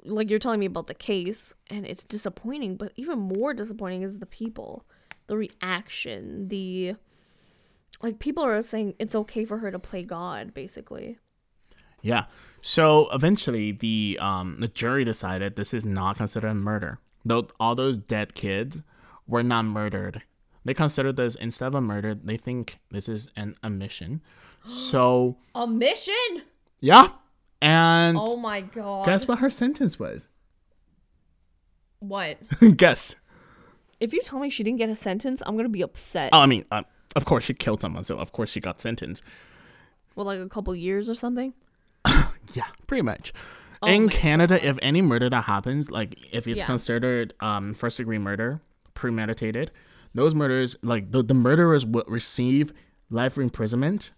[0.04, 4.20] like you're telling me about the case and it's disappointing, but even more disappointing is
[4.20, 4.86] the people.
[5.28, 6.96] The reaction, the
[8.02, 11.18] like people are saying it's okay for her to play God, basically.
[12.02, 12.26] Yeah.
[12.62, 17.00] So eventually, the um the jury decided this is not considered a murder.
[17.28, 18.82] Though all those dead kids
[19.28, 20.24] were not murdered.
[20.64, 22.16] They consider this instead of a murder.
[22.16, 24.22] They think this is an omission.
[24.66, 26.44] So A mission?
[26.80, 27.10] yeah,
[27.62, 29.06] and Oh my god.
[29.06, 30.28] guess what her sentence was?
[32.00, 32.38] What?
[32.78, 33.16] guess.
[34.00, 36.30] If you tell me she didn't get a sentence, I'm gonna be upset.
[36.32, 36.84] Oh, I mean, uh,
[37.16, 39.24] of course she killed someone, so of course she got sentenced.
[40.16, 41.54] Well, like a couple years or something.
[42.54, 43.34] Yeah, pretty much.
[43.82, 46.66] Oh In Canada, if any murder that happens, like if it's Yeah.
[46.66, 48.62] considered um, first degree murder,
[48.94, 49.72] premeditated,
[50.14, 52.74] those murders, like the, the murderers would receive
[53.10, 54.12] life imprisonment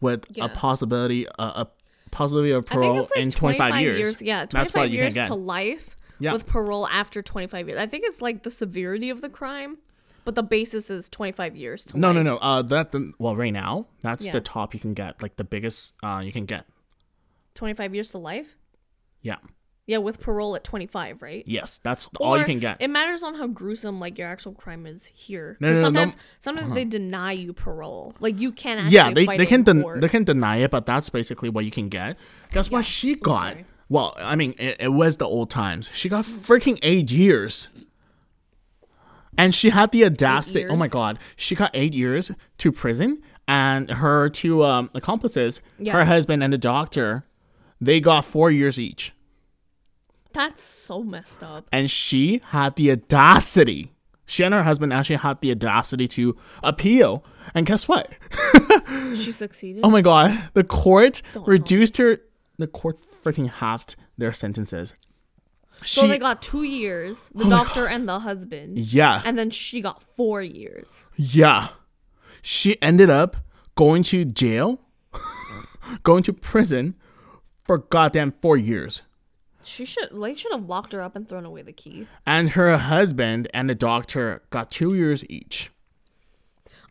[0.00, 0.46] with Yeah.
[0.46, 1.68] a possibility, uh, a
[2.10, 4.20] possibility of parole like in 25, years.
[4.22, 6.32] Yeah, 25 That's what you years to life Yeah.
[6.32, 7.78] with parole after 25 years.
[7.78, 9.78] I think it's like the severity of the crime,
[10.24, 12.14] but the basis is 25 years to no, life.
[12.16, 12.36] no, no.
[12.38, 15.92] Uh, that the, well, right now, that's the top you can get, like the biggest
[16.02, 16.66] uh, you can get.
[17.54, 18.56] 25 years to life?
[19.26, 19.36] Yeah.
[19.88, 21.44] Yeah, with parole at 25, right?
[21.46, 22.78] Yes, that's all you can get.
[22.80, 25.56] It matters on how gruesome like your actual crime is here.
[25.60, 25.86] No, no, no, no.
[25.86, 28.12] sometimes sometimes they deny you parole.
[28.18, 31.08] Like you can't actually yeah, they, they can den- they can deny it, but that's
[31.08, 32.16] basically what you can get.
[32.52, 33.58] Guess what she got?
[33.88, 35.88] Well, I mean, it, it was the old times.
[35.94, 37.68] She got freaking eight years,
[39.38, 40.66] and she had the audacity.
[40.66, 45.92] Oh my god, she got eight years to prison, and her two um, accomplices, Yeah.
[45.92, 47.24] her husband and the doctor,
[47.80, 49.12] they got four years each,
[50.32, 51.66] That's so messed up.
[51.72, 53.92] and she had the audacity.
[54.28, 58.10] She and her husband actually had the audacity to appeal, and guess what?
[59.16, 59.80] She succeeded.
[59.84, 62.18] Oh my god, the court Don't reduced her.
[62.58, 64.94] The court freaking halved their sentences.
[65.84, 68.78] She, so they got 2 years, the Oh doctor and the husband.
[68.78, 71.06] yeah, And then she got 4 years.
[71.16, 71.68] yeah.
[72.42, 73.36] She ended up
[73.74, 74.80] going to jail,
[76.02, 76.94] going to prison
[77.66, 79.02] for goddamn four years.
[79.62, 82.06] She should they should have locked her up and thrown away the key.
[82.24, 85.70] And her husband and the doctor got two years each.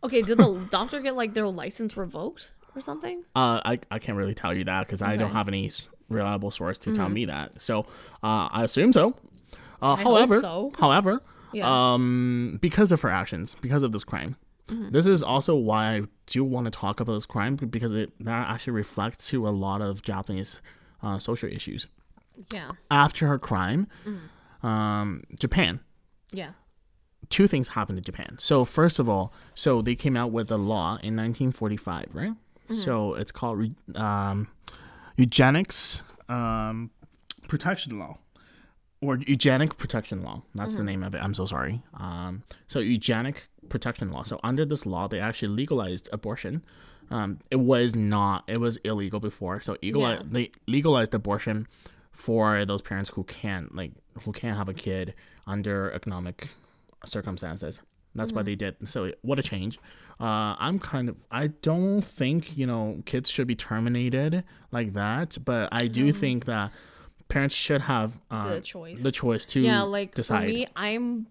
[0.04, 3.22] Okay, did the doctor get like their license revoked or something?
[3.34, 5.70] Uh, I, I can't really tell you that because I don't have any
[6.08, 7.60] reliable source to tell me that.
[7.62, 7.80] So
[8.22, 9.14] uh, I assume so.
[9.80, 10.72] Uh, hope however, so.
[10.78, 11.20] however,
[11.52, 11.66] Yeah.
[11.94, 14.36] um, because of her actions, because of this crime,
[14.68, 18.48] this is also why I do want to talk about this crime because it that
[18.50, 20.60] actually reflects to a lot of Japanese
[21.02, 21.86] uh, social issues.
[22.52, 22.70] Yeah.
[22.90, 23.86] After her crime,
[24.62, 25.80] um, Japan
[26.32, 26.50] Yeah.
[27.30, 28.36] two things happened in Japan.
[28.38, 32.32] So first of all, so they came out with a law in 1945, right?
[32.68, 34.48] So it's called re- um,
[35.16, 36.90] eugenics um,
[37.48, 38.18] protection law,
[39.06, 40.42] or eugenic protection law.
[40.54, 41.20] That's the name of it.
[41.22, 41.82] I'm so sorry.
[41.94, 44.22] Um, so eugenic protection law.
[44.24, 46.62] So under this law, they actually legalized abortion.
[47.10, 48.44] Um, it was not.
[48.48, 49.60] It was illegal before.
[49.60, 50.22] So equal, Yeah.
[50.24, 51.66] they legalized abortion
[52.12, 53.92] for those parents who can't like
[54.24, 55.14] who can't have a kid
[55.46, 56.48] under economic
[57.04, 57.80] circumstances.
[58.14, 58.36] That's Mm-hmm.
[58.36, 58.76] what they did.
[58.88, 59.78] So what a change.
[60.18, 61.16] Uh, I'm kind of.
[61.30, 64.42] I don't think you know kids should be terminated
[64.72, 66.72] like that, but I do think that
[67.28, 68.50] parents should have uh, Mm-hmm.
[68.54, 69.02] The choice.
[69.02, 70.42] the choice to yeah, like decide.
[70.42, 71.26] for me, I'm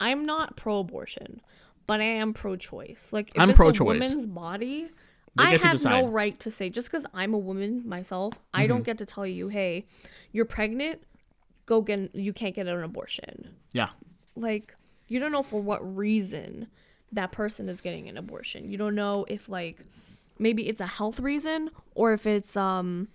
[0.00, 1.40] I'm not pro-abortion,
[1.86, 3.10] but I am pro-choice.
[3.12, 3.80] Like if I'm it's pro-choice.
[3.80, 4.88] a woman's body,
[5.36, 6.04] They I have no.
[6.04, 6.10] Mm-hmm.
[6.12, 9.48] right to say just because I'm a woman myself, I don't get to tell you,
[9.48, 9.86] hey,
[10.32, 11.02] you're pregnant,
[11.66, 13.54] go get you can't get an abortion.
[13.72, 13.88] yeah,
[14.36, 14.74] Like
[15.08, 16.66] you don't know for what reason
[17.12, 18.70] that person is getting an abortion.
[18.70, 19.78] You don't know if like
[20.38, 23.08] maybe it's a health reason or if it's um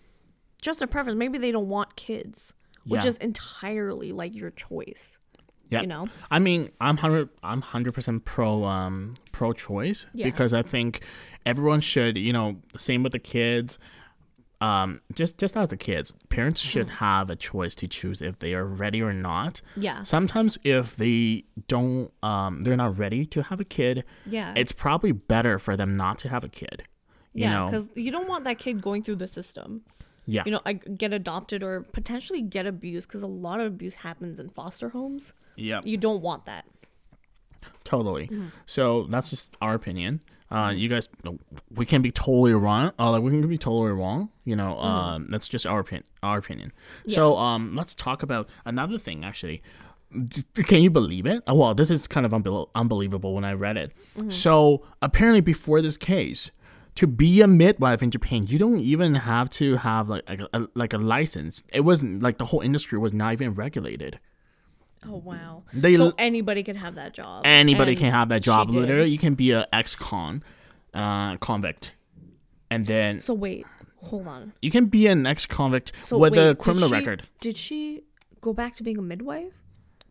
[0.61, 1.17] just a preference.
[1.17, 2.53] Maybe they don't want kids,
[2.85, 3.09] which Yeah.
[3.09, 5.19] is entirely like your choice.
[5.69, 5.81] yeah.
[5.81, 6.07] You know?
[6.31, 7.29] I mean, I'm hundred.
[7.43, 11.01] I'm hundred percent pro um pro choice because I think
[11.45, 12.17] everyone should.
[12.17, 13.77] You know, same with the kids.
[14.61, 16.95] Um, just just as the kids, parents should Mm-hmm.
[17.05, 19.61] have a choice to choose if they are ready or not.
[19.77, 20.03] Yeah.
[20.03, 24.03] Sometimes if they don't, um, they're not ready to have a kid.
[24.25, 24.53] Yeah.
[24.57, 26.83] It's probably better for them not to have a kid.
[27.33, 29.81] You yeah, because you don't want that kid going through the system.
[30.31, 30.43] Yeah.
[30.45, 34.39] You know, I get adopted or potentially get abused because a lot of abuse happens
[34.39, 35.33] in foster homes.
[35.55, 35.81] yeah.
[35.83, 36.65] You don't want that.
[37.83, 38.27] Totally.
[38.27, 38.47] Mm-hmm.
[38.65, 40.21] So that's just our opinion.
[40.51, 41.07] Uh, you guys,
[41.71, 42.91] we can be totally wrong.
[42.97, 44.29] Uh, like we can be totally wrong.
[44.45, 44.85] You know, Mm-hmm.
[44.85, 46.05] um, that's just our opinion.
[46.23, 46.71] Our opinion.
[47.05, 47.15] Yeah.
[47.15, 49.23] So um, let's talk about another thing.
[49.23, 49.61] Actually,
[50.25, 51.43] D- can you believe it?
[51.47, 53.91] Oh, well, this is kind of unbel- unbelievable when I read it.
[54.17, 54.29] Mm-hmm.
[54.31, 56.51] So apparently, before this case.
[56.99, 60.67] To be a midwife in Japan, you don't even have to have like a, a
[60.75, 61.63] like a license.
[61.73, 64.19] It wasn't like the whole industry was not even regulated.
[65.07, 65.63] Oh wow.
[65.73, 67.43] They so anybody can have that job.
[67.45, 68.71] anybody And can have that job.
[68.71, 68.81] did.
[68.81, 70.43] Literally, you can be a ex-con,
[70.93, 71.93] uh, convict,
[72.69, 73.65] and then So wait,
[74.03, 74.51] hold on.
[74.61, 77.23] you can be an ex-convict So with wait, a did criminal she- record.
[77.39, 78.03] Did she
[78.41, 79.53] go back to being a midwife?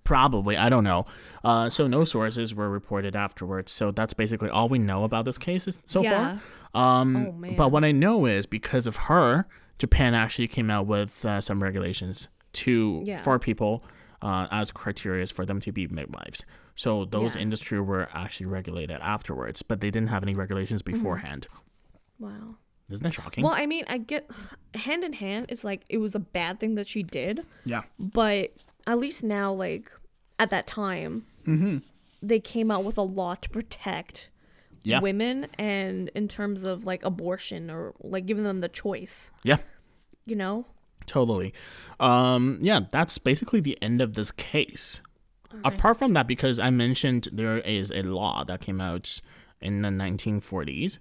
[0.08, 1.04] Probably, I don't know.
[1.44, 3.70] Uh, so no sources were reported afterwards.
[3.70, 6.38] So that's basically all we know about this case so Yeah.
[6.72, 7.00] far.
[7.02, 7.54] Um, Oh.
[7.56, 9.46] But what I know is because of her,
[9.78, 13.20] Japan actually came out with uh, some regulations to Yeah.
[13.22, 13.84] for people
[14.22, 16.42] uh, as criteria for them to be midwives.
[16.74, 17.42] So those Yeah.
[17.42, 20.96] industry were actually regulated afterwards, but they didn't have any regulations Mm-hmm.
[20.98, 21.46] beforehand.
[22.18, 22.56] Wow.
[22.90, 23.44] Isn't that shocking?
[23.44, 24.28] Well, I mean, I get
[24.74, 25.46] hand in hand.
[25.50, 27.82] It's like it was a bad thing that she did, yeah.
[27.98, 28.52] but
[28.86, 29.92] at least now, like
[30.38, 31.78] at that time, Mm-hmm.
[32.22, 34.28] they came out with a law to protect
[34.82, 35.00] Yeah.
[35.00, 39.30] women, and in terms of like abortion or like giving them the choice.
[39.44, 39.58] Yeah.
[40.26, 40.66] You know?
[41.06, 41.54] Totally.
[42.00, 45.00] Um, yeah, that's basically the end of this case.
[45.64, 49.20] Apart from that, because I mentioned there is a law that came out
[49.62, 50.98] in the 1940s.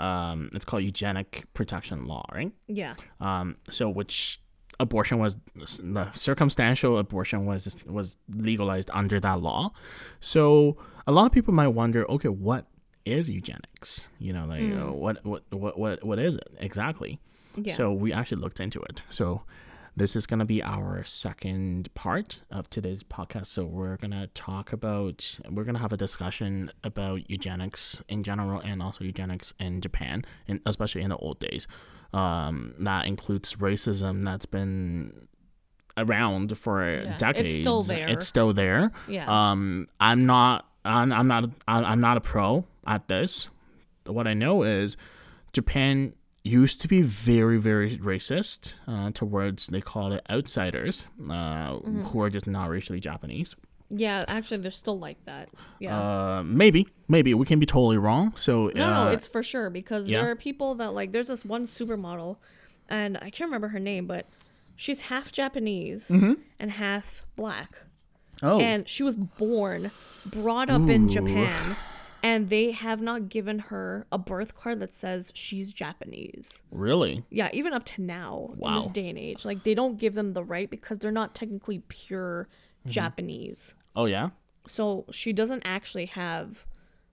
[0.00, 2.50] Um, it's called eugenic protection law, right?
[2.66, 2.94] Yeah.
[3.20, 4.40] Um, so which
[4.82, 9.72] abortion was the circumstantial abortion was was legalized under that law.
[10.20, 12.66] So a lot of people might wonder, okay, what
[13.04, 14.08] is eugenics?
[14.18, 17.20] You know, like uh, what, what what what what is it exactly?
[17.56, 17.74] Yeah.
[17.74, 19.02] So we actually looked into it.
[19.10, 19.42] So
[19.94, 23.46] this is going to be our second part of today's podcast.
[23.48, 28.22] So we're going to talk about, we're going to have a discussion about eugenics in
[28.22, 31.66] general and also eugenics in Japan, and especially in the old days.
[32.12, 35.28] Um, that includes racism that's been
[35.96, 37.54] around for it's decades.
[37.60, 38.08] still there.
[38.08, 38.92] It's still there.
[39.08, 39.26] Yeah.
[39.50, 40.66] Um, I'm not.
[40.84, 41.50] I'm, I'm not.
[41.68, 43.48] I'm not a pro at this.
[44.06, 44.96] What I know is
[45.52, 46.12] Japan
[46.44, 51.30] used to be very, very racist uh, towards they call it outsiders, uh,
[51.74, 52.02] Mm-hmm.
[52.02, 53.54] who are just not racially Japanese.
[53.94, 54.24] Yeah.
[54.28, 55.48] Actually, they're still like that.
[55.78, 55.98] Yeah.
[56.38, 58.32] Uh, maybe, maybe we can be totally wrong.
[58.36, 60.20] So No, uh, no, it's for sure because yeah.
[60.22, 61.12] there are people that like.
[61.12, 62.36] There's this one supermodel,
[62.88, 64.26] and I can't remember her name, but
[64.76, 67.76] she's half Japanese and half black,
[68.42, 68.46] Mm-hmm.
[68.46, 69.90] oh, and she was born,
[70.26, 71.76] brought up in Japan,
[72.24, 76.62] and they have not given her a birth card that says she's Japanese.
[76.72, 77.22] really?
[77.30, 80.32] Yeah, even up to now in this day and age, like they don't give them
[80.32, 82.48] the right because they're not technically pure
[82.82, 82.90] Mm-hmm.
[82.90, 83.76] Japanese.
[83.94, 84.30] Oh yeah.
[84.66, 86.66] So she doesn't actually have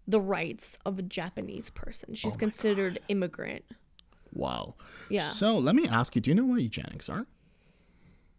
[0.07, 2.09] the rights of a Japanese person.
[2.11, 3.65] Oh She's considered immigrant.
[4.33, 4.75] Wow.
[5.09, 5.29] Yeah.
[5.29, 7.25] So let me ask you: Do you know what eugenics are?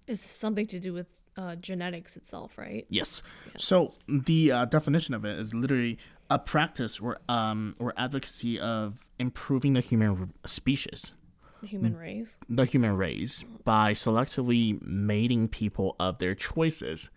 [0.06, 2.86] It's something to do with uh, genetics itself, right?
[2.88, 3.22] Yes.
[3.56, 9.04] So the uh, definition of it is literally a practice or um or advocacy of
[9.18, 11.12] improving the human species.
[11.60, 12.38] The human race.
[12.48, 17.10] the human race by selectively mating people of their choices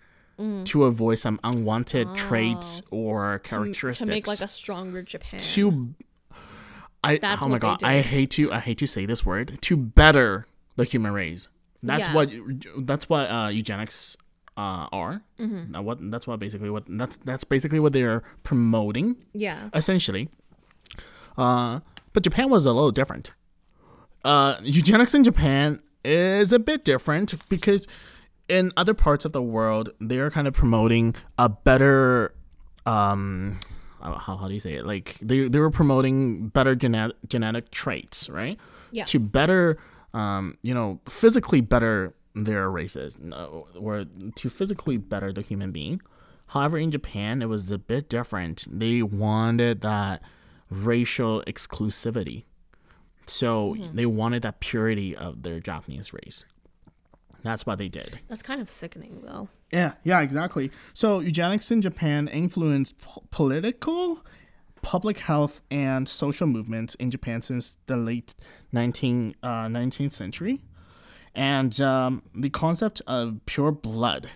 [0.66, 4.00] to avoid some unwanted traits or characteristics.
[4.00, 5.40] To make like a stronger Japan.
[5.40, 5.94] to
[7.04, 9.78] I That's oh my god, I hate to I hate to say this word to
[9.78, 11.50] better the human race.
[11.82, 12.14] That's Yeah.
[12.14, 12.30] what
[12.88, 14.16] that's what uh, eugenics
[14.56, 15.22] uh, are.
[15.40, 15.84] Mm-hmm.
[15.84, 19.70] What that's what basically what that's that's basically what they're promoting yeah.
[19.74, 20.30] essentially.
[21.38, 21.82] Uh,
[22.14, 23.32] but Japan was a little different.
[24.24, 27.88] Uh, eugenics in Japan is a bit different because
[28.48, 32.34] in other parts of the world, they're kind of promoting a better,
[32.86, 33.60] um,
[34.02, 34.86] how, how do you say it?
[34.86, 38.60] Like they, they were promoting better genetic genetic traits, right?
[38.92, 39.06] Yeah.
[39.06, 39.78] To better,
[40.14, 43.18] um, you know, physically better their races,
[43.76, 46.02] or to physically better the human being.
[46.48, 48.68] However, in Japan, it was a bit different.
[48.70, 50.22] They wanted that
[50.70, 52.44] racial exclusivity.
[53.26, 56.46] So they wanted that purity of their Japanese race.
[57.44, 58.20] That's what they did.
[58.30, 59.50] That's kind of sickening though.
[59.72, 60.72] Yeah, yeah, exactly.
[60.94, 64.24] So eugenics in Japan influenced po- political,
[64.82, 68.36] public health, and social movements in Japan since the late
[68.72, 70.62] 19, uh, 19th century.
[71.36, 74.30] And um, the concept of pure blood.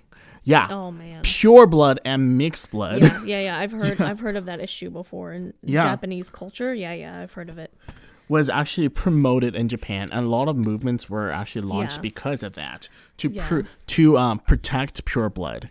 [0.43, 0.65] Yeah.
[0.69, 1.21] Oh man.
[1.23, 3.01] Pure blood and mixed blood.
[3.03, 3.57] Yeah, yeah, yeah.
[3.59, 5.83] I've heard I've heard of that issue before in Yeah.
[5.83, 6.73] Japanese culture.
[6.73, 7.73] Yeah, yeah, I've heard of it.
[8.29, 12.01] Was actually promoted in Japan, and a lot of movements were actually launched Yeah.
[12.01, 13.47] because of that to Yeah.
[13.47, 15.69] pr- to um, protect pure blood.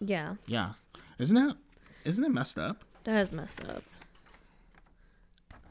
[0.00, 0.36] Yeah.
[0.46, 0.72] Yeah,
[1.18, 1.56] isn't that
[2.04, 2.84] isn't it messed up?
[3.04, 3.82] That is messed up.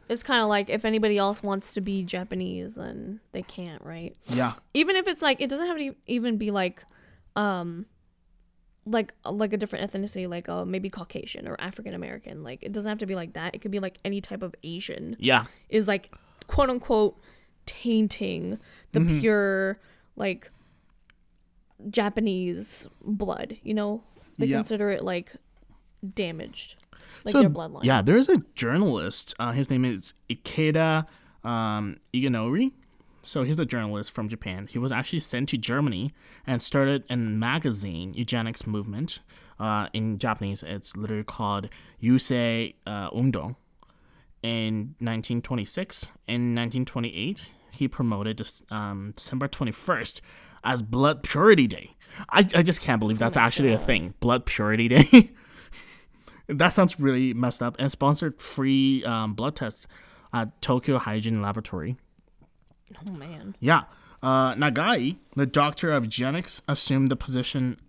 [0.10, 4.16] It's kind of like if anybody else wants to be Japanese, then they can't, right?
[4.28, 6.84] Yeah, Even if it's like it doesn't have to even be like,
[7.36, 7.86] um,
[8.90, 12.44] like like a different ethnicity, like uh maybe Caucasian or African American.
[12.44, 13.54] Like it doesn't have to be like that.
[13.56, 16.14] It could be like any type of Asian yeah, is like
[16.48, 17.18] quote unquote
[17.66, 18.58] tainting
[18.94, 19.20] the Mm-hmm.
[19.20, 19.80] pure
[20.16, 20.50] like
[21.90, 23.58] Japanese blood.
[23.64, 24.04] You know,
[24.38, 24.58] they Yeah.
[24.58, 25.34] consider it like
[26.16, 26.76] damaged,
[27.24, 27.84] like so their bloodline.
[27.84, 29.36] yeah, there's a journalist.
[29.40, 31.06] Uh, his name is Ikeda
[31.44, 32.72] um, Iganori.
[33.28, 34.68] So he's a journalist from Japan.
[34.68, 36.14] He was actually sent to Germany
[36.48, 39.20] and started a magazine, eugenics movement.
[39.60, 41.68] Uh, in Japanese, it's literally called
[42.02, 43.58] Yusei uh, Undo.
[44.44, 50.22] In 1926, in 1928, he promoted um, December 21st
[50.64, 51.98] as Blood Purity Day.
[52.30, 54.14] I, I just can't believe that's actually a thing.
[54.22, 55.32] Blood Purity Day.
[56.48, 57.76] that sounds really messed up.
[57.78, 59.86] And sponsored free um, blood tests
[60.32, 61.98] at Tokyo Hygiene Laboratory.
[63.08, 63.56] Oh man.
[63.60, 63.84] Yeah.
[64.24, 67.80] Uh, Nagai, the doctor of eugenics, assumed the position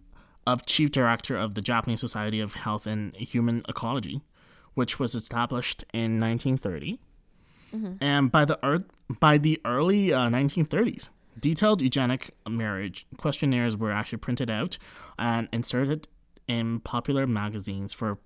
[0.47, 4.21] of chief director of the Japanese Society of Health and Human Ecology,
[4.75, 6.99] which was established in 1930.
[8.01, 8.85] And by the ear-
[9.21, 14.79] by the early uh, 1930s, detailed eugenic marriage questionnaires were actually printed out
[15.19, 16.09] and inserted
[16.47, 18.19] in popular magazines for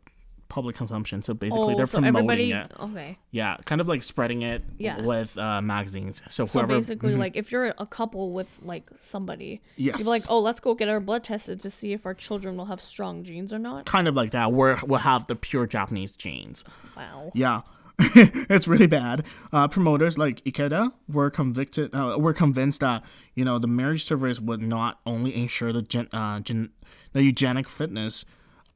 [0.53, 1.23] public consumption.
[1.23, 2.73] So basically, oh, they're so promoting it.
[2.79, 3.19] Okay.
[3.31, 5.01] Yeah, kind of like spreading it Yeah.
[5.01, 6.21] with uh, magazines.
[6.29, 10.01] So So whoever basically, like if you're a couple with like somebody, Yes.
[10.01, 12.67] you're like, oh, let's go get our blood tested to see if our children will
[12.67, 13.87] have strong genes or not.
[13.87, 16.65] kind of like that, where we'll have the pure Japanese genes.
[16.97, 17.31] Wow.
[17.35, 17.63] Yeah.
[17.99, 19.25] it's really bad.
[19.53, 21.95] Uh, promoters like Ikeda were convicted.
[21.95, 23.03] Uh, were convinced that
[23.35, 26.71] you know the marriage service would not only ensure the gen, uh, gen,
[27.13, 28.25] the eugenic fitness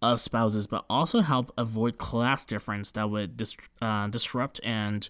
[0.03, 5.09] of spouses, but also help avoid class difference that would dis- uh, disrupt and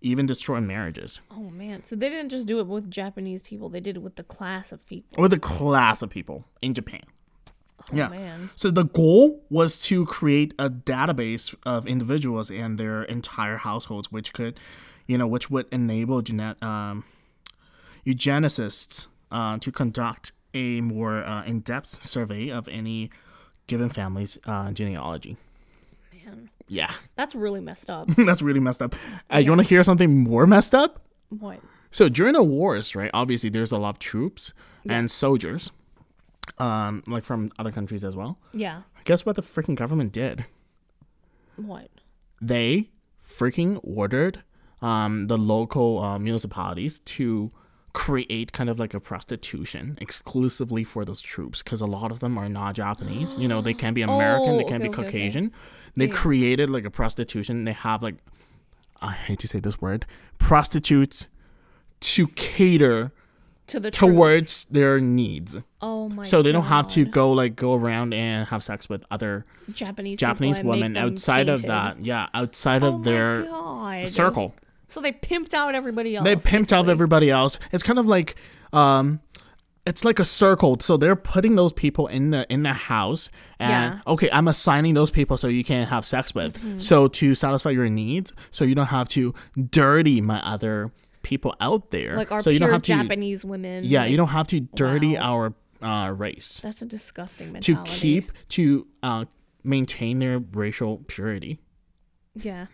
[0.00, 1.82] even destroy marriages Oh man.
[1.84, 4.70] So they didn't just do it with Japanese people; they did it with the class
[4.72, 5.22] of people.
[5.22, 7.02] or the class of people in Japan.
[7.80, 8.08] Oh Yeah.
[8.08, 8.50] man.
[8.54, 14.32] So the goal was to create a database of individuals and their entire households, which
[14.32, 14.60] could,
[15.08, 17.04] you know, which would enable genet- um,
[18.06, 23.10] eugenicists uh, to conduct a more uh, in-depth survey of any
[23.68, 25.36] given families uh, genealogy.
[26.26, 28.08] Man, Yeah, that's really messed up.
[28.16, 28.94] that's really messed up.
[29.32, 31.00] Uh, You want to hear something more messed up?
[31.28, 31.60] what?
[31.90, 33.10] So during the wars, right?
[33.14, 34.52] Obviously, there's a lot of troops
[34.88, 35.70] and soldiers,
[36.58, 38.38] um, like from other countries as well.
[38.52, 38.82] Yeah.
[39.04, 40.44] Guess what the freaking government did?
[41.56, 41.88] What?
[42.40, 42.88] they
[43.26, 44.42] freaking ordered
[44.80, 47.50] um, the local uh, municipalities to
[47.92, 52.36] create kind of like a prostitution exclusively for those troops because a lot of them
[52.38, 53.34] are not Japanese.
[53.38, 55.10] You know, they can be American, they Oh, can okay, be okay, okay.
[55.10, 55.52] Caucasian.
[55.96, 57.64] They created like a prostitution.
[57.64, 58.16] They have like,
[59.00, 60.06] I hate to say this word,
[60.38, 61.26] prostitutes
[62.00, 63.10] to cater
[63.68, 63.98] To the troops.
[64.12, 65.56] towards their needs.
[65.80, 66.22] Oh my.
[66.24, 70.18] So they don't have to go like go around and have sex with other Japanese
[70.18, 72.04] Japanese women outside of that.
[72.04, 74.08] Yeah, outside Oh of their God.
[74.08, 74.54] circle.
[74.88, 76.24] So they pimped out everybody else.
[76.24, 77.58] they pimped out everybody else.
[77.72, 78.34] It's kind of like
[78.72, 79.20] um
[79.86, 80.76] it's like a circle.
[80.80, 83.90] So they're putting those people in the in the house and Yeah.
[84.00, 84.10] Mm-hmm.
[84.10, 86.80] okay, I'm assigning those people so you can't have sex with.
[86.82, 89.34] So to satisfy your needs, so you don't have to
[89.70, 90.90] dirty my other
[91.22, 92.16] people out there.
[92.16, 93.84] Like our so you don't pure have to Japanese women.
[93.84, 95.54] Yeah, like, you don't have to dirty Wow.
[95.82, 97.90] our uh race That's a disgusting mentality.
[97.90, 99.24] to keep to uh
[99.64, 101.60] maintain their racial purity.
[102.34, 102.66] Yeah.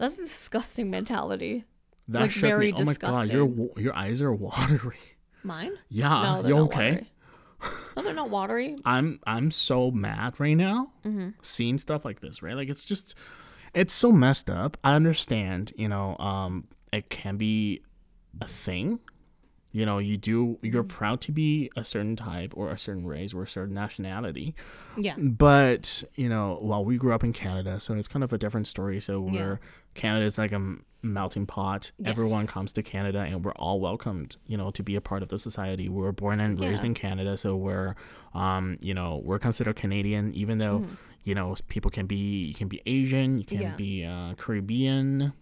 [0.00, 1.64] That's a disgusting mentality.
[2.08, 2.78] That Like, shook very me.
[2.78, 4.96] Oh my god, your your eyes are watery.
[5.44, 5.72] Mine?
[5.88, 7.06] Yeah, no, you okay?
[7.96, 8.76] No, they're not watery.
[8.84, 11.28] I'm I'm so mad right now Mm-hmm.
[11.42, 12.56] seeing stuff like this, right?
[12.56, 13.14] Like it's just
[13.74, 14.76] it's so messed up.
[14.82, 17.82] I understand, you know, um it can be
[18.40, 19.00] a thing.
[19.72, 20.88] You know, you do you're Mm-hmm.
[20.88, 24.54] proud to be a certain type or a certain race or a certain nationality.
[24.98, 25.14] Yeah.
[25.16, 28.66] But, you know, well, we grew up in Canada, so it's kind of a different
[28.66, 29.00] story.
[29.00, 29.60] So we're
[29.94, 31.92] Canada's like a melting pot.
[32.04, 35.28] Everyone comes to Canada and we're all welcomed, you know, to be a part of
[35.28, 35.88] the society.
[35.88, 36.86] We were born and raised Yeah.
[36.88, 37.94] in Canada, so we're
[38.34, 40.84] um, you know, we're considered Canadian even though,
[41.24, 43.60] you know, people can be you can be Asian, you can.
[43.62, 43.76] Yeah.
[43.76, 45.32] be uh, Caribbean,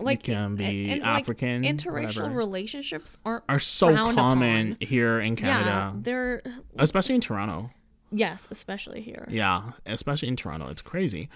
[0.00, 2.30] Like can be and, like, African, interracial whatever.
[2.36, 4.86] relationships aren't are so common upon.
[4.86, 5.68] here in Canada.
[5.68, 6.42] Yeah, they're
[6.78, 7.70] Especially in Toronto.
[8.12, 9.26] yes, especially here.
[9.28, 11.28] Yeah, especially in Toronto, it's crazy.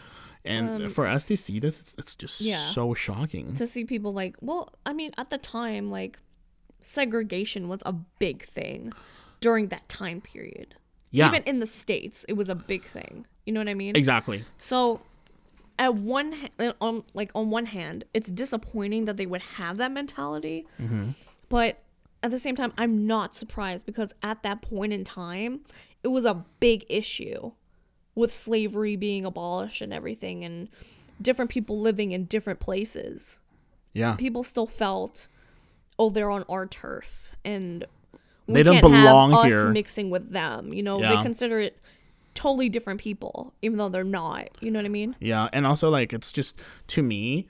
[0.45, 2.57] And for us to see this, it's, it's just Um, yeah.
[2.71, 3.55] so shocking.
[3.55, 6.19] To see people like, well, I mean, at the time, like
[6.81, 8.93] segregation was a big thing
[9.41, 10.75] during that time period.
[11.11, 13.27] Yeah, Even in the states, it was a big thing.
[13.45, 13.97] You know what I mean?
[13.97, 14.45] exactly.
[14.59, 15.01] So,
[15.83, 19.78] at one on uh, um, like on one hand, it's disappointing that they would have
[19.78, 21.11] that mentality, mm-hmm.
[21.49, 21.83] but
[22.22, 25.62] at the same time, I'm not surprised because at that point in time,
[26.05, 27.51] it was a big issue
[28.14, 30.68] with slavery being abolished and everything, and
[31.20, 33.41] different people living in different places.
[33.93, 35.26] Yeah, People still felt,
[35.99, 37.85] oh, they're on our turf, and
[38.47, 39.68] we They don't belong here.
[39.70, 41.16] Mixing with them, you know, Yeah.
[41.16, 41.76] they consider it
[42.35, 44.49] totally different people, even though they're not.
[44.61, 45.16] You know what I mean?
[45.20, 47.49] yeah, and also like it's just to me,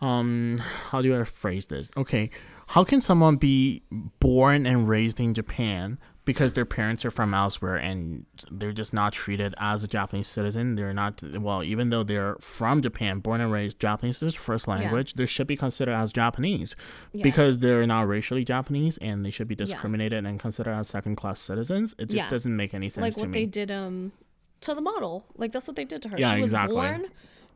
[0.00, 0.58] um,
[0.90, 1.90] how do I phrase this?
[1.96, 2.30] Okay,
[2.68, 3.82] how can someone be
[4.20, 9.12] born and raised in Japan because their parents are from elsewhere and they're just not
[9.12, 10.74] treated as a Japanese citizen?
[10.74, 14.68] They're not well, even though they're from Japan, born and raised, Japanese is their first
[14.68, 15.14] language.
[15.14, 16.76] They should be considered as Japanese
[17.12, 17.22] Yeah.
[17.22, 21.40] because they're not racially Japanese and they should be discriminated and considered as second class
[21.40, 21.94] citizens.
[21.98, 22.30] It just Yeah.
[22.30, 23.40] doesn't make any sense like what me.
[23.40, 24.12] they did um
[24.60, 25.24] to the model.
[25.36, 26.18] Like that's what they did to her.
[26.18, 26.76] Yeah, she was exactly.
[26.76, 27.06] born,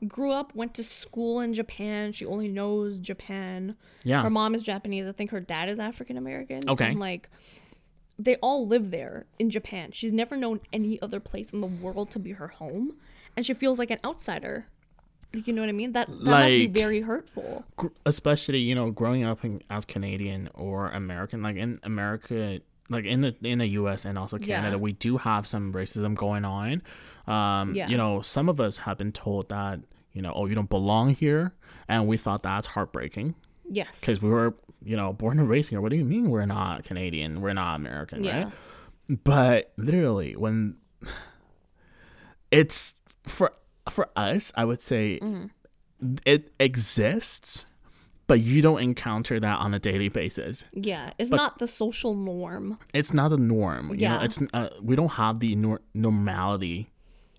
[0.08, 2.12] grew up, went to school in Japan.
[2.12, 3.76] She only knows Japan.
[4.04, 4.22] yeah.
[4.22, 5.06] Her mom is Japanese.
[5.06, 6.68] I think her dad is African American.
[6.68, 6.86] Okay.
[6.92, 7.28] And like
[8.18, 9.90] they all live there in Japan.
[9.92, 12.94] She's never known any other place in the world to be her home.
[13.36, 14.66] And she feels like an outsider.
[15.34, 15.92] Like, You know what I mean?
[15.92, 17.64] That that must be Like- very hurtful.
[17.76, 22.60] gr- especially you know growing up in, as Canadian or American, like in America,
[22.90, 24.04] like in the in the U.S.
[24.04, 24.46] and also Yeah.
[24.60, 26.82] Canada, we do have some racism going on.
[27.26, 27.88] Um, Yeah.
[27.88, 29.80] You know, some of us have been told that
[30.12, 31.54] you know, oh, you don't belong here,
[31.88, 33.34] and we thought that's heartbreaking
[33.68, 33.98] Yes.
[33.98, 34.54] because we were
[34.84, 35.80] you know born and raised here.
[35.80, 37.40] What do you mean we're not Canadian?
[37.40, 38.44] We're not American, Yeah.
[38.44, 38.52] right?
[39.24, 40.76] But literally, when
[42.50, 43.52] it's for
[43.90, 46.16] for us, I would say Mm-hmm.
[46.24, 47.66] it exists,
[48.26, 50.64] but you don't encounter that on a daily basis.
[50.72, 51.10] Yeah.
[51.18, 52.78] It's not the social norm.
[52.92, 53.90] It's not a norm.
[53.90, 54.24] You know, Yeah.
[54.24, 56.88] it's uh, we don't have the nor- normality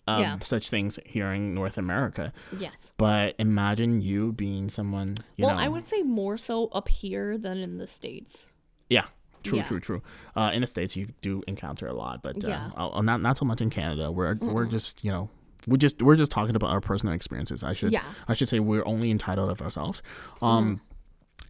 [0.08, 0.38] of Yeah.
[0.40, 2.32] such things here in North America.
[2.58, 2.94] Yes.
[2.98, 5.16] But imagine you being someone.
[5.36, 8.52] You well, know, I would say more so up here than in the States.
[8.90, 9.06] Yeah.
[9.44, 9.64] True, Yeah.
[9.66, 10.02] true, true.
[10.36, 12.72] Uh, in the states, you do encounter a lot, but uh, Yeah.
[12.76, 14.12] uh, not not so much in Canada.
[14.12, 15.30] We're we're just you know
[15.68, 17.64] we just we're just talking about our personal experiences.
[17.64, 18.04] I should Yeah.
[18.28, 20.02] I should say we're only entitled of ourselves.
[20.42, 20.82] Um,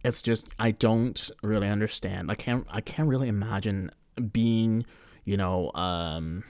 [0.04, 2.30] it's just I don't really understand.
[2.30, 3.90] I can't I can't really imagine
[4.32, 4.84] being
[5.24, 6.44] you know um,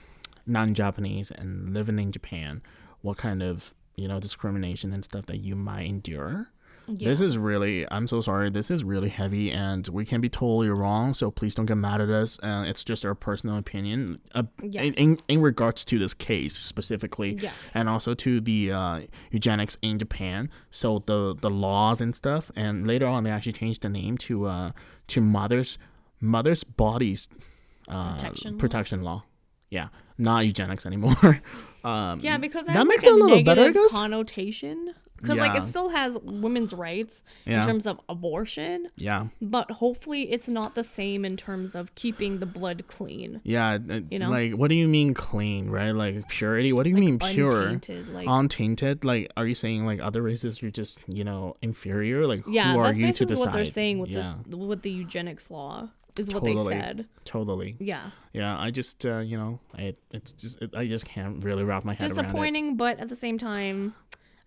[0.47, 2.61] non-Japanese and living in Japan.
[3.01, 6.49] What kind of you know discrimination and stuff that you might endure.
[6.89, 8.49] This is really, I'm so sorry.
[8.49, 11.13] This is really heavy, and we can be totally wrong.
[11.13, 12.39] So please don't get mad at us.
[12.41, 14.93] Uh, it's just our personal opinion uh, in, Yes.
[14.95, 17.71] in in regards to this case specifically, Yes.
[17.73, 20.49] and also to the uh, eugenics in Japan.
[20.71, 24.45] So the the laws and stuff, and later on they actually changed the name to
[24.45, 24.71] uh
[25.07, 25.77] to mothers
[26.21, 27.27] mothers bodies
[27.89, 28.59] uh, Protection law.
[28.59, 29.23] protection law.
[29.69, 31.41] Yeah, not eugenics anymore.
[31.83, 33.91] um, Yeah, because that makes like, it a little better, I guess.
[33.91, 37.61] connotation because like it still has women's rights Yeah.
[37.61, 39.27] in terms of abortion, yeah.
[39.41, 43.41] but hopefully it's not the same in terms of keeping the blood clean.
[43.43, 44.29] Yeah, uh, You know?
[44.29, 45.91] like what do you mean clean, right?
[45.91, 46.73] Like purity.
[46.73, 47.61] What do you mean pure?
[47.61, 49.03] Untainted, like Untainted.
[49.03, 52.27] Like, are you saying like other races are just you know inferior?
[52.27, 53.45] Like, yeah, who are you to basically decide?
[53.45, 55.89] what they're saying with yeah, this with the eugenics law
[56.19, 56.73] is what Totally.
[56.75, 57.07] they said.
[57.25, 57.75] totally.
[57.79, 61.63] Yeah, Yeah, I just uh, you know, I it's just it, I just can't really
[61.63, 62.21] wrap my head around it.
[62.23, 63.93] disappointing, but at the same time,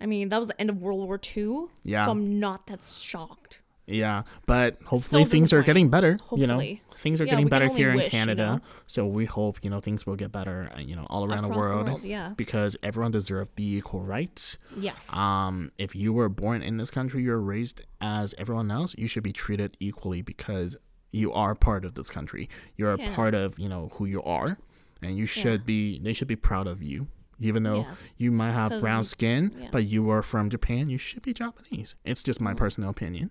[0.00, 1.66] I mean that was the end of World War II.
[1.84, 2.04] Yeah.
[2.06, 3.60] so I'm not that shocked.
[3.86, 6.16] Yeah, but hopefully Still things are getting better.
[6.30, 6.80] You know, Hopefully.
[6.94, 8.46] things are Yeah, getting better here in wish, you Canada.
[8.46, 8.60] know?
[8.86, 10.70] So we hope you know things will get better.
[10.76, 12.28] uh, You know, all around the Across world, yeah.
[12.36, 14.58] because everyone deserves the equal rights.
[14.78, 15.12] Yes.
[15.12, 18.94] Um, if you were born in this country, you're raised as everyone else.
[18.96, 20.76] You should be treated equally because
[21.10, 22.48] you are part of this country.
[22.76, 23.12] You're Yeah.
[23.12, 24.58] a part of you know who you are,
[25.02, 25.98] and you should be.
[25.98, 27.08] They should be proud of you.
[27.42, 27.94] Even though Yeah.
[28.18, 29.68] you might have brown skin, yeah.
[29.72, 31.94] but you are from Japan, you should be Japanese.
[32.04, 33.30] It's just my personal opinion,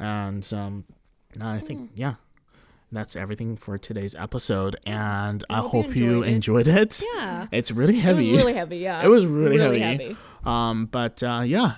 [0.00, 0.84] and um,
[1.40, 1.86] I think Hmm.
[1.94, 2.14] yeah,
[2.90, 4.74] that's everything for today's episode.
[4.86, 7.02] And I hope you hope you enjoyed enjoyed it.
[7.14, 7.46] yeah.
[7.52, 8.28] It's really heavy.
[8.30, 8.78] It was really heavy.
[8.78, 9.04] Yeah.
[9.04, 10.16] It was really heavy.
[10.44, 11.76] Um, but uh, yeah,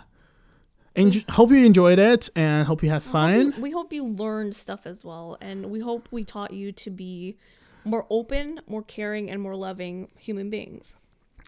[0.96, 3.54] Enj- hope you enjoyed it and hope you had fun.
[3.60, 7.36] We hope you learned stuff as well, and we hope we taught you to be
[7.84, 10.96] more open, more caring, and more loving human beings.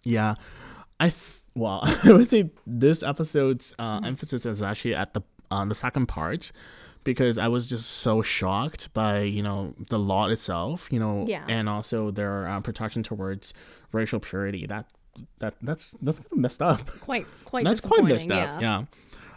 [0.04, 0.34] Yeah,
[1.00, 5.68] I th- well, I would say this episode's uh, emphasis is actually at the on
[5.70, 6.52] the second part
[7.04, 11.44] because I was just so shocked by you know the law itself, you know, Yeah.
[11.48, 13.54] and also their uh, protection towards
[13.92, 14.66] racial purity.
[14.66, 14.86] That
[15.38, 16.86] that that's that's kind of messed up.
[17.00, 17.64] Quite, quite.
[17.64, 18.60] That's quite messed up.
[18.60, 18.84] Yeah.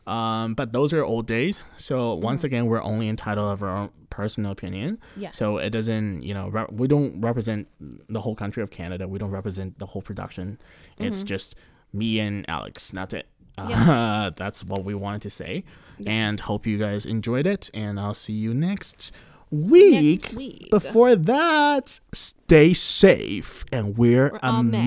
[0.07, 1.61] Um, but those are old days.
[1.77, 2.23] So Mm-hmm.
[2.23, 4.99] once again, we're only entitled of our own personal opinion.
[5.15, 5.37] Yes.
[5.37, 7.67] So it doesn't, you know, rep- we don't represent
[8.09, 9.07] the whole country of Canada.
[9.07, 10.59] We don't represent the whole production.
[10.97, 11.55] It's just
[11.93, 12.89] me and Alex.
[12.93, 13.27] That's it.
[13.57, 14.29] Uh, Yeah.
[14.35, 15.63] that's what we wanted to say.
[15.99, 16.07] Yes.
[16.07, 17.69] And hope you guys enjoyed it.
[17.73, 19.11] And I'll see you next
[19.51, 20.23] week.
[20.23, 20.69] Next week.
[20.71, 24.83] Before that, stay safe and wear a mask.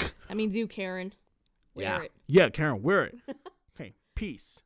[0.00, 0.14] mask.
[0.28, 1.12] That means you, Karen.
[1.74, 2.02] Wear Yeah.
[2.02, 2.12] it.
[2.26, 3.18] Yeah, Karen, wear it.
[4.18, 4.60] peace.